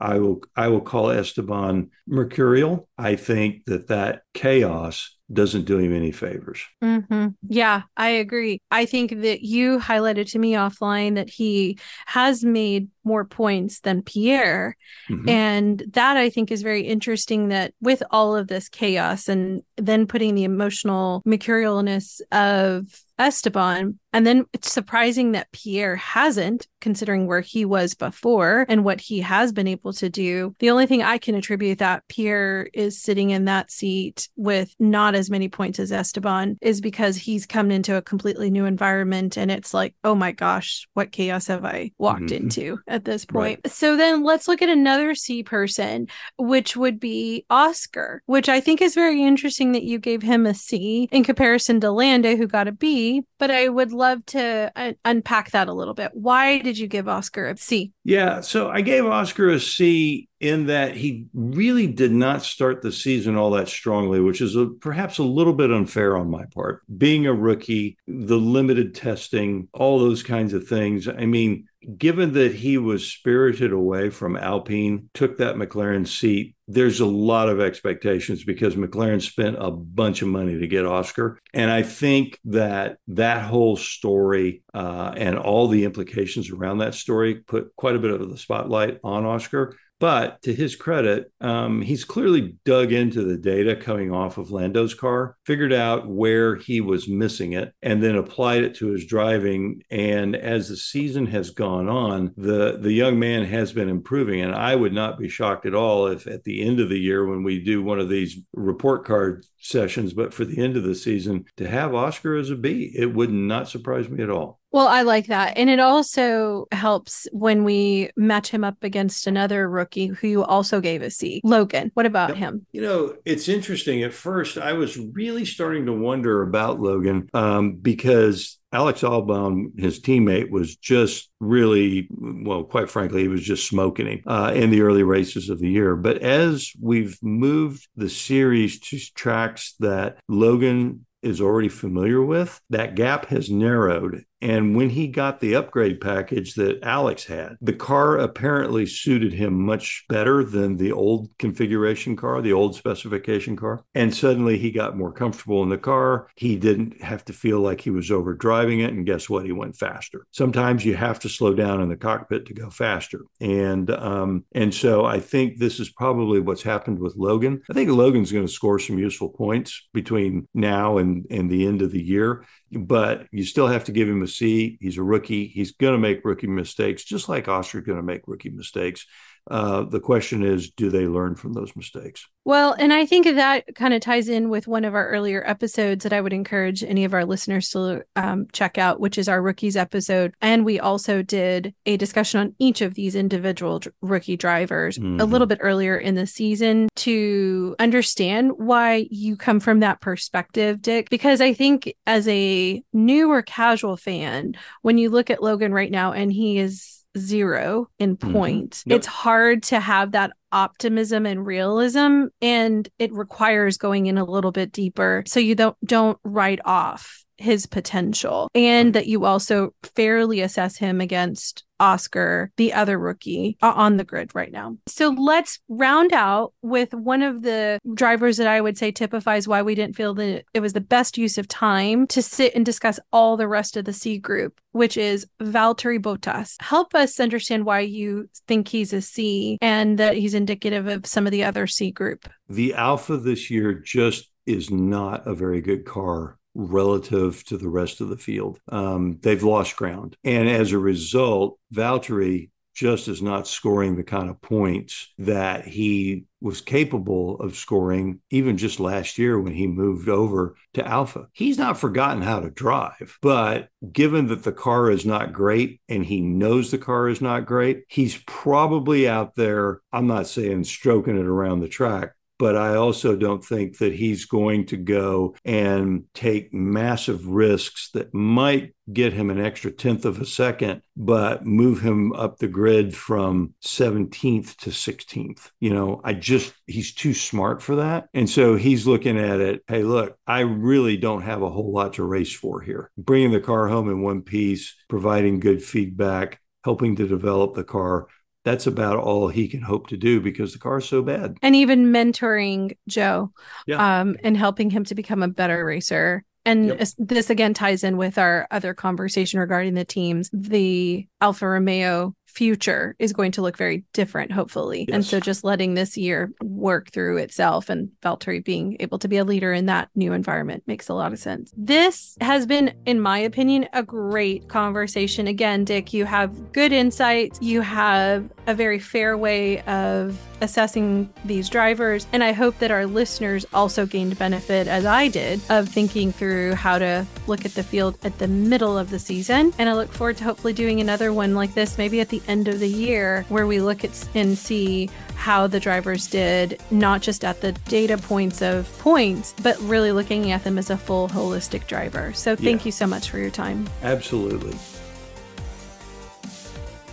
I 0.00 0.18
will 0.18 0.42
I 0.56 0.68
will 0.68 0.80
call 0.80 1.10
Esteban 1.10 1.90
mercurial. 2.06 2.88
I 2.96 3.16
think 3.16 3.64
that 3.66 3.88
that 3.88 4.22
chaos 4.38 5.16
doesn't 5.30 5.64
do 5.64 5.78
him 5.78 5.92
any 5.92 6.12
favors. 6.12 6.62
Mm-hmm. 6.82 7.28
Yeah, 7.42 7.82
I 7.96 8.08
agree. 8.10 8.62
I 8.70 8.86
think 8.86 9.20
that 9.20 9.42
you 9.42 9.78
highlighted 9.78 10.30
to 10.30 10.38
me 10.38 10.52
offline 10.52 11.16
that 11.16 11.28
he 11.28 11.78
has 12.06 12.44
made 12.44 12.88
more 13.04 13.24
points 13.24 13.80
than 13.80 14.02
Pierre. 14.02 14.76
Mm-hmm. 15.10 15.28
And 15.28 15.82
that 15.90 16.16
I 16.16 16.30
think 16.30 16.50
is 16.50 16.62
very 16.62 16.82
interesting 16.82 17.48
that 17.48 17.74
with 17.80 18.02
all 18.10 18.36
of 18.36 18.48
this 18.48 18.68
chaos 18.68 19.28
and 19.28 19.62
then 19.76 20.06
putting 20.06 20.34
the 20.34 20.44
emotional 20.44 21.22
mercurialness 21.26 22.20
of 22.32 22.86
Esteban. 23.18 23.98
And 24.12 24.26
then 24.26 24.44
it's 24.52 24.72
surprising 24.72 25.32
that 25.32 25.50
Pierre 25.52 25.96
hasn't, 25.96 26.68
considering 26.80 27.26
where 27.26 27.40
he 27.40 27.64
was 27.64 27.94
before 27.94 28.64
and 28.68 28.84
what 28.84 29.00
he 29.00 29.20
has 29.20 29.52
been 29.52 29.66
able 29.66 29.92
to 29.94 30.08
do. 30.08 30.54
The 30.60 30.70
only 30.70 30.86
thing 30.86 31.02
I 31.02 31.18
can 31.18 31.34
attribute 31.34 31.78
that 31.78 32.06
Pierre 32.08 32.68
is 32.72 33.02
sitting 33.02 33.30
in 33.30 33.46
that 33.46 33.70
seat 33.70 34.27
with 34.36 34.74
not 34.78 35.14
as 35.14 35.30
many 35.30 35.48
points 35.48 35.78
as 35.78 35.92
Esteban 35.92 36.58
is 36.60 36.80
because 36.80 37.16
he's 37.16 37.46
come 37.46 37.70
into 37.70 37.96
a 37.96 38.02
completely 38.02 38.50
new 38.50 38.64
environment 38.64 39.36
and 39.36 39.50
it's 39.50 39.74
like, 39.74 39.94
oh 40.04 40.14
my 40.14 40.32
gosh, 40.32 40.86
what 40.94 41.12
chaos 41.12 41.46
have 41.46 41.64
I 41.64 41.92
walked 41.98 42.22
mm-hmm. 42.22 42.44
into 42.44 42.78
at 42.86 43.04
this 43.04 43.24
point? 43.24 43.60
Right. 43.64 43.72
So 43.72 43.96
then 43.96 44.22
let's 44.22 44.48
look 44.48 44.62
at 44.62 44.68
another 44.68 45.14
C 45.14 45.42
person, 45.42 46.08
which 46.38 46.76
would 46.76 47.00
be 47.00 47.44
Oscar, 47.50 48.22
which 48.26 48.48
I 48.48 48.60
think 48.60 48.80
is 48.80 48.94
very 48.94 49.22
interesting 49.22 49.72
that 49.72 49.84
you 49.84 49.98
gave 49.98 50.22
him 50.22 50.46
a 50.46 50.54
C 50.54 51.08
in 51.10 51.24
comparison 51.24 51.80
to 51.80 51.90
Lando, 51.90 52.36
who 52.36 52.46
got 52.46 52.68
a 52.68 52.72
B. 52.72 53.22
But 53.38 53.50
I 53.50 53.68
would 53.68 53.92
love 53.92 54.24
to 54.26 54.72
uh, 54.74 54.92
unpack 55.04 55.52
that 55.52 55.68
a 55.68 55.72
little 55.72 55.94
bit. 55.94 56.10
Why 56.14 56.58
did 56.58 56.78
you 56.78 56.86
give 56.86 57.08
Oscar 57.08 57.48
a 57.48 57.56
C? 57.56 57.92
Yeah, 58.04 58.40
so 58.40 58.70
I 58.70 58.80
gave 58.80 59.04
Oscar 59.04 59.50
a 59.50 59.60
C 59.60 60.28
in 60.40 60.66
that 60.66 60.94
he 60.96 61.26
really 61.34 61.86
did 61.86 62.12
not 62.12 62.42
start 62.42 62.82
the 62.82 62.92
season 62.92 63.36
all 63.36 63.50
that 63.50 63.68
strongly, 63.68 64.20
which 64.20 64.40
is 64.40 64.54
a, 64.56 64.66
perhaps 64.66 65.18
a 65.18 65.24
little 65.24 65.52
bit 65.52 65.70
unfair 65.70 66.16
on 66.16 66.30
my 66.30 66.44
part. 66.46 66.82
Being 66.96 67.26
a 67.26 67.34
rookie, 67.34 67.98
the 68.06 68.38
limited 68.38 68.94
testing, 68.94 69.68
all 69.72 69.98
those 69.98 70.22
kinds 70.22 70.52
of 70.52 70.66
things. 70.68 71.08
I 71.08 71.26
mean, 71.26 71.66
given 71.96 72.32
that 72.32 72.54
he 72.54 72.76
was 72.78 73.10
spirited 73.10 73.72
away 73.72 74.10
from 74.10 74.36
Alpine, 74.36 75.08
took 75.14 75.38
that 75.38 75.56
McLaren 75.56 76.06
seat, 76.06 76.54
there's 76.66 77.00
a 77.00 77.06
lot 77.06 77.48
of 77.48 77.60
expectations 77.60 78.44
because 78.44 78.74
McLaren 78.74 79.22
spent 79.22 79.56
a 79.58 79.70
bunch 79.70 80.22
of 80.22 80.28
money 80.28 80.58
to 80.58 80.66
get 80.66 80.84
Oscar. 80.84 81.38
And 81.54 81.70
I 81.70 81.82
think 81.82 82.38
that 82.46 82.98
that 83.08 83.42
whole 83.42 83.76
story 83.76 84.62
uh, 84.74 85.14
and 85.16 85.38
all 85.38 85.68
the 85.68 85.84
implications 85.84 86.50
around 86.50 86.78
that 86.78 86.94
story 86.94 87.36
put 87.36 87.74
quite 87.76 87.96
a 87.96 88.00
bit 88.00 88.10
of 88.10 88.28
the 88.28 88.38
spotlight 88.38 88.98
on 89.02 89.24
Oscar. 89.24 89.76
But 90.00 90.42
to 90.42 90.54
his 90.54 90.76
credit, 90.76 91.32
um, 91.40 91.82
he's 91.82 92.04
clearly 92.04 92.56
dug 92.64 92.92
into 92.92 93.24
the 93.24 93.36
data 93.36 93.74
coming 93.74 94.12
off 94.12 94.38
of 94.38 94.50
Lando's 94.50 94.94
car, 94.94 95.36
figured 95.44 95.72
out 95.72 96.08
where 96.08 96.56
he 96.56 96.80
was 96.80 97.08
missing 97.08 97.52
it, 97.52 97.72
and 97.82 98.02
then 98.02 98.14
applied 98.14 98.62
it 98.62 98.76
to 98.76 98.88
his 98.88 99.06
driving. 99.06 99.82
And 99.90 100.36
as 100.36 100.68
the 100.68 100.76
season 100.76 101.26
has 101.26 101.50
gone 101.50 101.88
on, 101.88 102.32
the, 102.36 102.78
the 102.80 102.92
young 102.92 103.18
man 103.18 103.44
has 103.46 103.72
been 103.72 103.88
improving. 103.88 104.40
And 104.40 104.54
I 104.54 104.76
would 104.76 104.92
not 104.92 105.18
be 105.18 105.28
shocked 105.28 105.66
at 105.66 105.74
all 105.74 106.06
if 106.06 106.26
at 106.26 106.44
the 106.44 106.62
end 106.62 106.78
of 106.78 106.88
the 106.88 107.00
year, 107.00 107.26
when 107.26 107.42
we 107.42 107.62
do 107.62 107.82
one 107.82 107.98
of 107.98 108.08
these 108.08 108.38
report 108.52 109.04
card 109.04 109.44
sessions, 109.58 110.12
but 110.12 110.32
for 110.32 110.44
the 110.44 110.62
end 110.62 110.76
of 110.76 110.84
the 110.84 110.94
season, 110.94 111.44
to 111.56 111.68
have 111.68 111.94
Oscar 111.94 112.36
as 112.36 112.50
a 112.50 112.56
B, 112.56 112.92
it 112.94 113.12
would 113.12 113.32
not 113.32 113.68
surprise 113.68 114.08
me 114.08 114.22
at 114.22 114.30
all. 114.30 114.60
Well, 114.70 114.88
I 114.88 115.02
like 115.02 115.26
that. 115.28 115.56
And 115.56 115.70
it 115.70 115.80
also 115.80 116.66
helps 116.72 117.26
when 117.32 117.64
we 117.64 118.10
match 118.16 118.48
him 118.48 118.64
up 118.64 118.76
against 118.82 119.26
another 119.26 119.68
rookie 119.68 120.08
who 120.08 120.28
you 120.28 120.44
also 120.44 120.80
gave 120.80 121.00
a 121.00 121.10
C. 121.10 121.40
Logan, 121.42 121.90
what 121.94 122.06
about 122.06 122.30
yep. 122.30 122.38
him? 122.38 122.66
You 122.72 122.82
know, 122.82 123.16
it's 123.24 123.48
interesting. 123.48 124.02
At 124.02 124.12
first, 124.12 124.58
I 124.58 124.74
was 124.74 124.98
really 124.98 125.44
starting 125.44 125.86
to 125.86 125.92
wonder 125.92 126.42
about 126.42 126.80
Logan 126.80 127.28
um, 127.32 127.76
because 127.76 128.58
Alex 128.70 129.00
Albon, 129.00 129.78
his 129.80 130.00
teammate, 130.00 130.50
was 130.50 130.76
just 130.76 131.30
really, 131.40 132.08
well, 132.10 132.64
quite 132.64 132.90
frankly, 132.90 133.22
he 133.22 133.28
was 133.28 133.42
just 133.42 133.66
smoking 133.66 134.06
him 134.06 134.22
uh, 134.26 134.52
in 134.54 134.70
the 134.70 134.82
early 134.82 135.02
races 135.02 135.48
of 135.48 135.58
the 135.58 135.70
year. 135.70 135.96
But 135.96 136.18
as 136.18 136.72
we've 136.78 137.18
moved 137.22 137.88
the 137.96 138.10
series 138.10 138.78
to 138.80 138.98
tracks 139.14 139.74
that 139.80 140.18
Logan 140.28 141.06
is 141.22 141.40
already 141.40 141.68
familiar 141.68 142.22
with, 142.22 142.60
that 142.70 142.94
gap 142.94 143.26
has 143.26 143.50
narrowed 143.50 144.24
and 144.40 144.76
when 144.76 144.90
he 144.90 145.08
got 145.08 145.40
the 145.40 145.54
upgrade 145.54 146.00
package 146.00 146.54
that 146.54 146.82
Alex 146.82 147.24
had, 147.24 147.56
the 147.60 147.72
car 147.72 148.18
apparently 148.18 148.86
suited 148.86 149.32
him 149.32 149.60
much 149.60 150.04
better 150.08 150.44
than 150.44 150.76
the 150.76 150.92
old 150.92 151.30
configuration 151.38 152.14
car, 152.16 152.40
the 152.40 152.52
old 152.52 152.76
specification 152.76 153.56
car. 153.56 153.82
And 153.94 154.14
suddenly 154.14 154.58
he 154.58 154.70
got 154.70 154.96
more 154.96 155.12
comfortable 155.12 155.62
in 155.62 155.68
the 155.68 155.78
car. 155.78 156.28
He 156.36 156.56
didn't 156.56 157.02
have 157.02 157.24
to 157.26 157.32
feel 157.32 157.60
like 157.60 157.80
he 157.80 157.90
was 157.90 158.10
over 158.10 158.34
driving 158.34 158.80
it. 158.80 158.92
And 158.92 159.06
guess 159.06 159.28
what? 159.28 159.44
He 159.44 159.52
went 159.52 159.76
faster. 159.76 160.26
Sometimes 160.30 160.84
you 160.84 160.94
have 160.94 161.18
to 161.20 161.28
slow 161.28 161.54
down 161.54 161.80
in 161.80 161.88
the 161.88 161.96
cockpit 161.96 162.46
to 162.46 162.54
go 162.54 162.70
faster. 162.70 163.22
And 163.40 163.90
um, 163.90 164.44
and 164.54 164.72
so 164.72 165.04
I 165.04 165.20
think 165.20 165.58
this 165.58 165.80
is 165.80 165.90
probably 165.90 166.40
what's 166.40 166.62
happened 166.62 167.00
with 167.00 167.16
Logan. 167.16 167.62
I 167.70 167.72
think 167.72 167.90
Logan's 167.90 168.32
going 168.32 168.46
to 168.46 168.52
score 168.52 168.78
some 168.78 168.98
useful 168.98 169.30
points 169.30 169.88
between 169.92 170.46
now 170.54 170.98
and, 170.98 171.26
and 171.30 171.50
the 171.50 171.66
end 171.66 171.82
of 171.82 171.90
the 171.90 172.02
year 172.02 172.44
but 172.72 173.26
you 173.32 173.44
still 173.44 173.66
have 173.66 173.84
to 173.84 173.92
give 173.92 174.08
him 174.08 174.22
a 174.22 174.28
C. 174.28 174.78
He's 174.80 174.98
a 174.98 175.02
rookie. 175.02 175.46
He's 175.46 175.72
going 175.72 175.94
to 175.94 175.98
make 175.98 176.24
rookie 176.24 176.46
mistakes, 176.46 177.04
just 177.04 177.28
like 177.28 177.48
Oscar's 177.48 177.84
going 177.84 177.98
to 177.98 178.02
make 178.02 178.22
rookie 178.26 178.50
mistakes. 178.50 179.06
Uh, 179.50 179.82
the 179.82 180.00
question 180.00 180.42
is, 180.42 180.70
do 180.70 180.90
they 180.90 181.06
learn 181.06 181.34
from 181.34 181.54
those 181.54 181.74
mistakes? 181.74 182.26
Well, 182.44 182.74
and 182.78 182.92
I 182.92 183.04
think 183.04 183.26
that 183.26 183.74
kind 183.74 183.92
of 183.92 184.00
ties 184.00 184.28
in 184.28 184.48
with 184.48 184.66
one 184.66 184.84
of 184.84 184.94
our 184.94 185.08
earlier 185.08 185.42
episodes 185.46 186.02
that 186.04 186.12
I 186.12 186.20
would 186.20 186.32
encourage 186.32 186.82
any 186.82 187.04
of 187.04 187.12
our 187.12 187.24
listeners 187.24 187.68
to 187.70 188.04
um, 188.16 188.46
check 188.52 188.78
out, 188.78 189.00
which 189.00 189.18
is 189.18 189.28
our 189.28 189.42
rookies 189.42 189.76
episode. 189.76 190.34
And 190.40 190.64
we 190.64 190.80
also 190.80 191.22
did 191.22 191.74
a 191.84 191.96
discussion 191.98 192.40
on 192.40 192.54
each 192.58 192.80
of 192.80 192.94
these 192.94 193.14
individual 193.14 193.80
d- 193.80 193.90
rookie 194.00 194.36
drivers 194.36 194.96
mm-hmm. 194.96 195.20
a 195.20 195.26
little 195.26 195.46
bit 195.46 195.58
earlier 195.60 195.96
in 195.96 196.14
the 196.14 196.26
season 196.26 196.88
to 196.96 197.76
understand 197.78 198.52
why 198.56 199.06
you 199.10 199.36
come 199.36 199.60
from 199.60 199.80
that 199.80 200.00
perspective, 200.00 200.80
Dick. 200.80 201.10
Because 201.10 201.42
I 201.42 201.52
think 201.52 201.94
as 202.06 202.26
a 202.28 202.82
new 202.94 203.30
or 203.30 203.42
casual 203.42 203.98
fan, 203.98 204.54
when 204.80 204.96
you 204.96 205.10
look 205.10 205.28
at 205.30 205.42
Logan 205.42 205.72
right 205.72 205.90
now 205.90 206.12
and 206.12 206.32
he 206.32 206.58
is 206.58 206.97
zero 207.16 207.88
in 207.98 208.16
mm-hmm. 208.16 208.32
point. 208.32 208.70
Mm-hmm. 208.70 208.90
Yep. 208.90 208.96
It's 208.96 209.06
hard 209.06 209.62
to 209.64 209.80
have 209.80 210.12
that 210.12 210.32
optimism 210.52 211.26
and 211.26 211.44
realism 211.44 212.26
and 212.40 212.88
it 212.98 213.12
requires 213.12 213.76
going 213.76 214.06
in 214.06 214.16
a 214.16 214.24
little 214.24 214.52
bit 214.52 214.72
deeper 214.72 215.22
so 215.26 215.38
you 215.38 215.54
don't 215.54 215.76
don't 215.84 216.18
write 216.24 216.58
off 216.64 217.22
his 217.36 217.66
potential 217.66 218.48
and 218.54 218.94
that 218.94 219.06
you 219.06 219.26
also 219.26 219.74
fairly 219.94 220.40
assess 220.40 220.78
him 220.78 221.02
against 221.02 221.64
Oscar, 221.80 222.50
the 222.56 222.72
other 222.72 222.98
rookie 222.98 223.56
uh, 223.62 223.72
on 223.74 223.96
the 223.96 224.04
grid 224.04 224.34
right 224.34 224.52
now. 224.52 224.76
So 224.86 225.10
let's 225.10 225.60
round 225.68 226.12
out 226.12 226.52
with 226.62 226.92
one 226.94 227.22
of 227.22 227.42
the 227.42 227.78
drivers 227.94 228.36
that 228.38 228.46
I 228.46 228.60
would 228.60 228.78
say 228.78 228.90
typifies 228.90 229.48
why 229.48 229.62
we 229.62 229.74
didn't 229.74 229.96
feel 229.96 230.14
that 230.14 230.44
it 230.54 230.60
was 230.60 230.72
the 230.72 230.80
best 230.80 231.18
use 231.18 231.38
of 231.38 231.48
time 231.48 232.06
to 232.08 232.22
sit 232.22 232.54
and 232.54 232.64
discuss 232.64 232.98
all 233.12 233.36
the 233.36 233.48
rest 233.48 233.76
of 233.76 233.84
the 233.84 233.92
C 233.92 234.18
group, 234.18 234.60
which 234.72 234.96
is 234.96 235.26
Valtteri 235.40 236.00
Bottas. 236.00 236.56
Help 236.60 236.94
us 236.94 237.20
understand 237.20 237.64
why 237.64 237.80
you 237.80 238.28
think 238.46 238.68
he's 238.68 238.92
a 238.92 239.00
C 239.00 239.58
and 239.60 239.98
that 239.98 240.16
he's 240.16 240.34
indicative 240.34 240.86
of 240.86 241.06
some 241.06 241.26
of 241.26 241.32
the 241.32 241.44
other 241.44 241.66
C 241.66 241.90
group. 241.90 242.28
The 242.48 242.74
Alfa 242.74 243.16
this 243.16 243.50
year 243.50 243.74
just 243.74 244.30
is 244.46 244.70
not 244.70 245.26
a 245.26 245.34
very 245.34 245.60
good 245.60 245.84
car 245.84 246.37
relative 246.58 247.44
to 247.44 247.56
the 247.56 247.68
rest 247.68 248.00
of 248.00 248.08
the 248.08 248.16
field. 248.16 248.58
Um, 248.68 249.18
they've 249.22 249.42
lost 249.42 249.76
ground. 249.76 250.16
And 250.24 250.48
as 250.48 250.72
a 250.72 250.78
result, 250.78 251.58
Valtteri 251.72 252.50
just 252.74 253.08
is 253.08 253.20
not 253.20 253.48
scoring 253.48 253.96
the 253.96 254.04
kind 254.04 254.30
of 254.30 254.40
points 254.40 255.12
that 255.18 255.66
he 255.66 256.24
was 256.40 256.60
capable 256.60 257.34
of 257.40 257.56
scoring 257.56 258.20
even 258.30 258.56
just 258.56 258.78
last 258.78 259.18
year 259.18 259.40
when 259.40 259.52
he 259.52 259.66
moved 259.66 260.08
over 260.08 260.54
to 260.74 260.86
Alfa. 260.86 261.26
He's 261.32 261.58
not 261.58 261.76
forgotten 261.76 262.22
how 262.22 262.38
to 262.38 262.50
drive, 262.50 263.18
but 263.20 263.68
given 263.90 264.28
that 264.28 264.44
the 264.44 264.52
car 264.52 264.92
is 264.92 265.04
not 265.04 265.32
great 265.32 265.80
and 265.88 266.04
he 266.04 266.20
knows 266.20 266.70
the 266.70 266.78
car 266.78 267.08
is 267.08 267.20
not 267.20 267.46
great, 267.46 267.82
he's 267.88 268.22
probably 268.26 269.08
out 269.08 269.34
there. 269.34 269.80
I'm 269.92 270.06
not 270.06 270.28
saying 270.28 270.62
stroking 270.62 271.18
it 271.18 271.26
around 271.26 271.58
the 271.58 271.68
track, 271.68 272.12
but 272.38 272.56
I 272.56 272.76
also 272.76 273.16
don't 273.16 273.44
think 273.44 273.78
that 273.78 273.94
he's 273.94 274.24
going 274.24 274.66
to 274.66 274.76
go 274.76 275.34
and 275.44 276.04
take 276.14 276.54
massive 276.54 277.26
risks 277.26 277.90
that 277.94 278.14
might 278.14 278.74
get 278.90 279.12
him 279.12 279.28
an 279.28 279.40
extra 279.40 279.70
tenth 279.70 280.04
of 280.04 280.20
a 280.20 280.24
second, 280.24 280.82
but 280.96 281.44
move 281.44 281.80
him 281.80 282.12
up 282.12 282.38
the 282.38 282.48
grid 282.48 282.96
from 282.96 283.54
17th 283.64 284.56
to 284.56 284.70
16th. 284.70 285.50
You 285.60 285.74
know, 285.74 286.00
I 286.04 286.14
just, 286.14 286.54
he's 286.66 286.94
too 286.94 287.12
smart 287.12 287.60
for 287.60 287.76
that. 287.76 288.08
And 288.14 288.30
so 288.30 288.56
he's 288.56 288.86
looking 288.86 289.18
at 289.18 289.40
it 289.40 289.62
hey, 289.68 289.82
look, 289.82 290.16
I 290.26 290.40
really 290.40 290.96
don't 290.96 291.22
have 291.22 291.42
a 291.42 291.50
whole 291.50 291.72
lot 291.72 291.94
to 291.94 292.04
race 292.04 292.32
for 292.32 292.60
here. 292.60 292.90
Bringing 292.96 293.32
the 293.32 293.40
car 293.40 293.68
home 293.68 293.90
in 293.90 294.02
one 294.02 294.22
piece, 294.22 294.74
providing 294.88 295.40
good 295.40 295.62
feedback, 295.62 296.40
helping 296.64 296.96
to 296.96 297.06
develop 297.06 297.54
the 297.54 297.64
car 297.64 298.08
that's 298.44 298.66
about 298.66 298.98
all 298.98 299.28
he 299.28 299.48
can 299.48 299.60
hope 299.60 299.88
to 299.88 299.96
do 299.96 300.20
because 300.20 300.52
the 300.52 300.58
car 300.58 300.78
is 300.78 300.88
so 300.88 301.02
bad. 301.02 301.36
And 301.42 301.54
even 301.56 301.92
mentoring 301.92 302.76
Zhou 302.90 303.30
yeah. 303.66 304.00
um, 304.00 304.16
and 304.22 304.36
helping 304.36 304.70
him 304.70 304.84
to 304.84 304.94
become 304.94 305.22
a 305.22 305.28
better 305.28 305.64
racer. 305.64 306.24
And 306.44 306.68
yep. 306.68 306.88
this 306.98 307.30
again 307.30 307.52
ties 307.52 307.84
in 307.84 307.96
with 307.96 308.16
our 308.16 308.48
other 308.50 308.72
conversation 308.72 309.38
regarding 309.38 309.74
the 309.74 309.84
teams. 309.84 310.30
The 310.32 311.06
Alfa 311.20 311.46
Romeo 311.46 312.14
future 312.38 312.94
is 313.00 313.12
going 313.12 313.32
to 313.32 313.42
look 313.42 313.56
very 313.56 313.82
different, 313.92 314.30
hopefully. 314.30 314.84
Yes. 314.86 314.94
And 314.94 315.04
so 315.04 315.18
just 315.18 315.42
letting 315.42 315.74
this 315.74 315.96
year 315.96 316.30
work 316.40 316.92
through 316.92 317.16
itself 317.16 317.68
and 317.68 317.90
Valtteri 318.00 318.44
being 318.44 318.76
able 318.78 319.00
to 319.00 319.08
be 319.08 319.16
a 319.16 319.24
leader 319.24 319.52
in 319.52 319.66
that 319.66 319.88
new 319.96 320.12
environment 320.12 320.62
makes 320.68 320.88
a 320.88 320.94
lot 320.94 321.12
of 321.12 321.18
sense. 321.18 321.52
This 321.56 322.16
has 322.20 322.46
been, 322.46 322.72
in 322.86 323.00
my 323.00 323.18
opinion, 323.18 323.68
a 323.72 323.82
great 323.82 324.48
conversation. 324.48 325.26
Again, 325.26 325.64
Dick, 325.64 325.92
you 325.92 326.04
have 326.04 326.52
good 326.52 326.70
insights. 326.70 327.42
You 327.42 327.60
have 327.60 328.30
a 328.46 328.54
very 328.54 328.78
fair 328.78 329.18
way 329.18 329.60
of 329.62 330.16
assessing 330.40 331.12
these 331.24 331.48
drivers. 331.48 332.06
And 332.12 332.22
I 332.22 332.30
hope 332.30 332.56
that 332.60 332.70
our 332.70 332.86
listeners 332.86 333.44
also 333.52 333.84
gained 333.84 334.16
benefit, 334.16 334.68
as 334.68 334.86
I 334.86 335.08
did, 335.08 335.40
of 335.50 335.68
thinking 335.68 336.12
through 336.12 336.54
how 336.54 336.78
to 336.78 337.04
look 337.26 337.44
at 337.44 337.54
the 337.54 337.64
field 337.64 337.98
at 338.04 338.16
the 338.20 338.28
middle 338.28 338.78
of 338.78 338.90
the 338.90 339.00
season. 339.00 339.52
And 339.58 339.68
I 339.68 339.72
look 339.72 339.92
forward 339.92 340.16
to 340.18 340.24
hopefully 340.24 340.52
doing 340.52 340.80
another 340.80 341.12
one 341.12 341.34
like 341.34 341.54
this, 341.54 341.76
maybe 341.76 342.00
at 342.00 342.08
the 342.08 342.22
end 342.28 342.46
of 342.46 342.60
the 342.60 342.68
year, 342.68 343.24
where 343.28 343.46
we 343.46 343.60
look 343.60 343.84
at 343.84 344.08
and 344.14 344.38
see 344.38 344.88
how 345.16 345.46
the 345.46 345.58
drivers 345.58 346.06
did, 346.06 346.60
not 346.70 347.02
just 347.02 347.24
at 347.24 347.40
the 347.40 347.52
data 347.52 347.98
points 347.98 348.40
of 348.42 348.70
points, 348.78 349.34
but 349.42 349.58
really 349.62 349.90
looking 349.90 350.30
at 350.30 350.44
them 350.44 350.58
as 350.58 350.70
a 350.70 350.76
full 350.76 351.08
holistic 351.08 351.66
driver. 351.66 352.12
So 352.12 352.36
thank 352.36 352.62
yeah. 352.62 352.66
you 352.66 352.72
so 352.72 352.86
much 352.86 353.10
for 353.10 353.18
your 353.18 353.30
time. 353.30 353.68
Absolutely. 353.82 354.56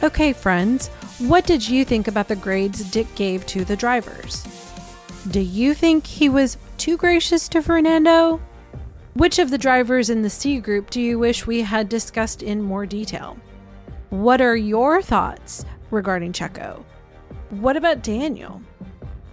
Okay, 0.03 0.33
friends, 0.33 0.87
what 1.19 1.45
did 1.45 1.67
you 1.67 1.85
think 1.85 2.07
about 2.07 2.27
the 2.27 2.35
grades 2.35 2.83
Dick 2.91 3.13
gave 3.15 3.45
to 3.47 3.63
the 3.63 3.75
drivers? 3.75 4.43
Do 5.31 5.39
you 5.39 5.73
think 5.73 6.05
he 6.05 6.29
was 6.29 6.57
too 6.77 6.97
gracious 6.97 7.47
to 7.49 7.61
Fernando? 7.61 8.41
Which 9.13 9.39
of 9.39 9.49
the 9.49 9.57
drivers 9.57 10.09
in 10.09 10.21
the 10.21 10.29
C 10.29 10.59
group 10.59 10.89
do 10.89 11.01
you 11.01 11.17
wish 11.17 11.47
we 11.47 11.61
had 11.61 11.87
discussed 11.87 12.43
in 12.43 12.61
more 12.61 12.85
detail? 12.85 13.37
What 14.15 14.39
are 14.39 14.55
your 14.55 15.01
thoughts 15.01 15.65
regarding 15.91 16.31
Checo? 16.31 16.85
What 17.49 17.75
about 17.75 18.01
Daniel? 18.01 18.61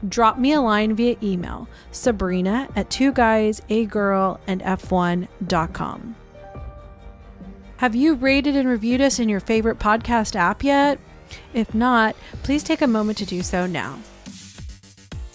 Drop 0.08 0.40
me 0.40 0.54
a 0.54 0.60
line 0.60 0.96
via 0.96 1.16
email, 1.22 1.68
sabrina 1.92 2.68
at 2.74 2.90
two 2.90 3.12
guys, 3.12 3.62
a 3.68 3.86
girl, 3.86 4.40
and 4.48 4.60
f1.com. 4.62 6.16
Have 7.76 7.94
you 7.94 8.14
rated 8.14 8.56
and 8.56 8.68
reviewed 8.68 9.00
us 9.00 9.20
in 9.20 9.28
your 9.28 9.38
favorite 9.38 9.78
podcast 9.78 10.34
app 10.34 10.64
yet? 10.64 10.98
If 11.54 11.72
not, 11.76 12.16
please 12.42 12.64
take 12.64 12.82
a 12.82 12.88
moment 12.88 13.18
to 13.18 13.24
do 13.24 13.44
so 13.44 13.68
now. 13.68 14.00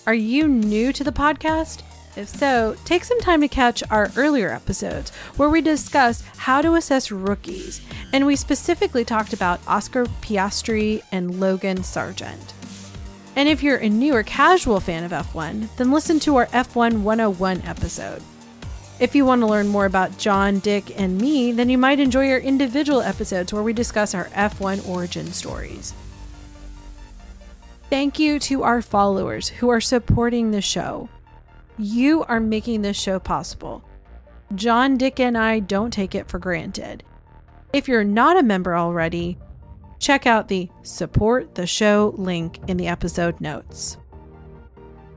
Are 0.06 0.14
you 0.14 0.50
new 0.50 0.92
to 0.92 1.06
the 1.06 1.14
podcast? 1.14 1.84
If 2.18 2.30
so, 2.30 2.76
take 2.84 3.04
some 3.04 3.22
time 3.22 3.42
to 3.42 3.48
catch 3.48 3.84
our 3.92 4.12
earlier 4.16 4.50
episodes 4.50 5.12
where 5.36 5.50
we 5.50 5.62
discuss 5.62 6.24
how 6.38 6.64
to 6.64 6.74
assess 6.74 7.12
rookies, 7.12 7.80
and 8.12 8.26
we 8.26 8.36
specifically 8.36 9.06
talked 9.06 9.34
about 9.34 9.60
Oscar 9.68 10.06
Piastri 10.24 11.04
and 11.12 11.40
Logan 11.40 11.78
Sargeant. 11.84 12.54
And 13.36 13.48
if 13.48 13.62
you're 13.62 13.78
a 13.78 13.88
newer 13.88 14.24
casual 14.24 14.80
fan 14.80 15.04
of 15.04 15.12
F1, 15.12 15.76
then 15.78 15.92
listen 15.92 16.20
to 16.22 16.38
our 16.38 16.48
F1 16.48 17.04
101 17.04 17.62
episode. 17.62 18.24
If 19.00 19.14
you 19.14 19.24
want 19.24 19.42
to 19.42 19.48
learn 19.48 19.68
more 19.68 19.86
about 19.86 20.18
John, 20.18 20.58
Dick, 20.58 21.00
and 21.00 21.22
me, 21.22 21.52
then 21.52 21.70
you 21.70 21.78
might 21.78 22.00
enjoy 22.00 22.32
our 22.32 22.40
individual 22.40 23.04
episodes 23.04 23.54
where 23.54 23.62
we 23.62 23.74
discuss 23.74 24.16
our 24.16 24.26
F1 24.30 24.90
origin 24.90 25.28
stories. 25.28 25.94
Thank 27.92 28.18
you 28.18 28.40
to 28.40 28.64
our 28.64 28.82
followers 28.82 29.50
who 29.50 29.70
are 29.70 29.80
supporting 29.80 30.50
the 30.50 30.64
show. 30.64 31.10
You 31.78 32.24
are 32.24 32.40
making 32.40 32.82
this 32.82 32.98
show 32.98 33.20
possible. 33.20 33.84
John, 34.56 34.98
Dick, 34.98 35.20
and 35.20 35.38
I 35.38 35.60
don't 35.60 35.92
take 35.92 36.16
it 36.16 36.28
for 36.28 36.40
granted. 36.40 37.04
If 37.72 37.88
you're 37.88 38.04
not 38.04 38.38
a 38.38 38.44
member 38.44 38.76
already, 38.76 39.38
check 40.00 40.26
out 40.26 40.48
the 40.48 40.70
Support 40.82 41.54
the 41.54 41.68
Show 41.68 42.16
link 42.18 42.60
in 42.68 42.78
the 42.78 42.88
episode 42.88 43.40
notes. 43.40 43.98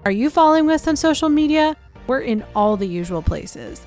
Are 0.04 0.10
you 0.10 0.28
following 0.28 0.70
us 0.70 0.86
on 0.86 0.96
social 0.96 1.30
media? 1.30 1.76
We're 2.06 2.20
in 2.20 2.44
all 2.54 2.76
the 2.76 2.86
usual 2.86 3.22
places. 3.22 3.86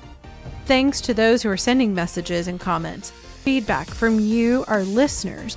Thanks 0.66 1.00
to 1.02 1.14
those 1.14 1.42
who 1.42 1.50
are 1.50 1.56
sending 1.56 1.94
messages 1.94 2.48
and 2.48 2.58
comments. 2.58 3.10
Feedback 3.10 3.86
from 3.86 4.18
you, 4.18 4.64
our 4.66 4.82
listeners, 4.82 5.56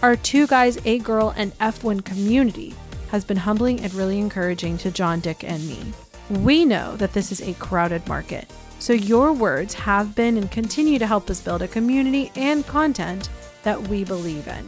our 0.00 0.16
two 0.16 0.46
guys, 0.46 0.78
a 0.86 0.98
girl, 1.00 1.34
and 1.36 1.52
F1 1.58 2.04
community 2.04 2.74
has 3.10 3.24
been 3.24 3.36
humbling 3.36 3.80
and 3.80 3.92
really 3.94 4.18
encouraging 4.18 4.78
to 4.78 4.90
John, 4.90 5.20
Dick, 5.20 5.44
and 5.44 5.66
me. 5.66 5.92
We 6.30 6.64
know 6.64 6.96
that 6.96 7.12
this 7.12 7.30
is 7.30 7.42
a 7.42 7.54
crowded 7.54 8.06
market, 8.08 8.50
so 8.78 8.92
your 8.92 9.32
words 9.32 9.74
have 9.74 10.14
been 10.14 10.36
and 10.36 10.50
continue 10.50 10.98
to 10.98 11.06
help 11.06 11.28
us 11.28 11.40
build 11.40 11.62
a 11.62 11.68
community 11.68 12.32
and 12.34 12.66
content 12.66 13.28
that 13.62 13.88
we 13.88 14.04
believe 14.04 14.48
in. 14.48 14.64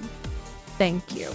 Thank 0.79 1.15
you. 1.15 1.31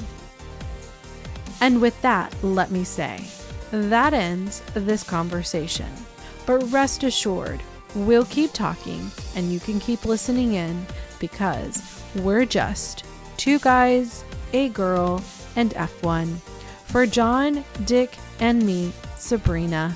And 1.59 1.81
with 1.81 1.99
that, 2.01 2.35
let 2.43 2.71
me 2.71 2.83
say, 2.83 3.23
that 3.71 4.13
ends 4.13 4.61
this 4.73 5.03
conversation. 5.03 5.89
But 6.45 6.71
rest 6.71 7.03
assured, 7.03 7.61
we'll 7.95 8.25
keep 8.25 8.51
talking 8.53 9.09
and 9.35 9.51
you 9.51 9.59
can 9.59 9.79
keep 9.79 10.05
listening 10.05 10.53
in 10.53 10.85
because 11.19 12.01
we're 12.15 12.45
just 12.45 13.05
two 13.37 13.59
guys, 13.59 14.23
a 14.53 14.69
girl, 14.69 15.23
and 15.55 15.71
F1. 15.71 16.35
For 16.85 17.05
John, 17.05 17.63
Dick, 17.85 18.17
and 18.39 18.65
me, 18.65 18.91
Sabrina, 19.17 19.95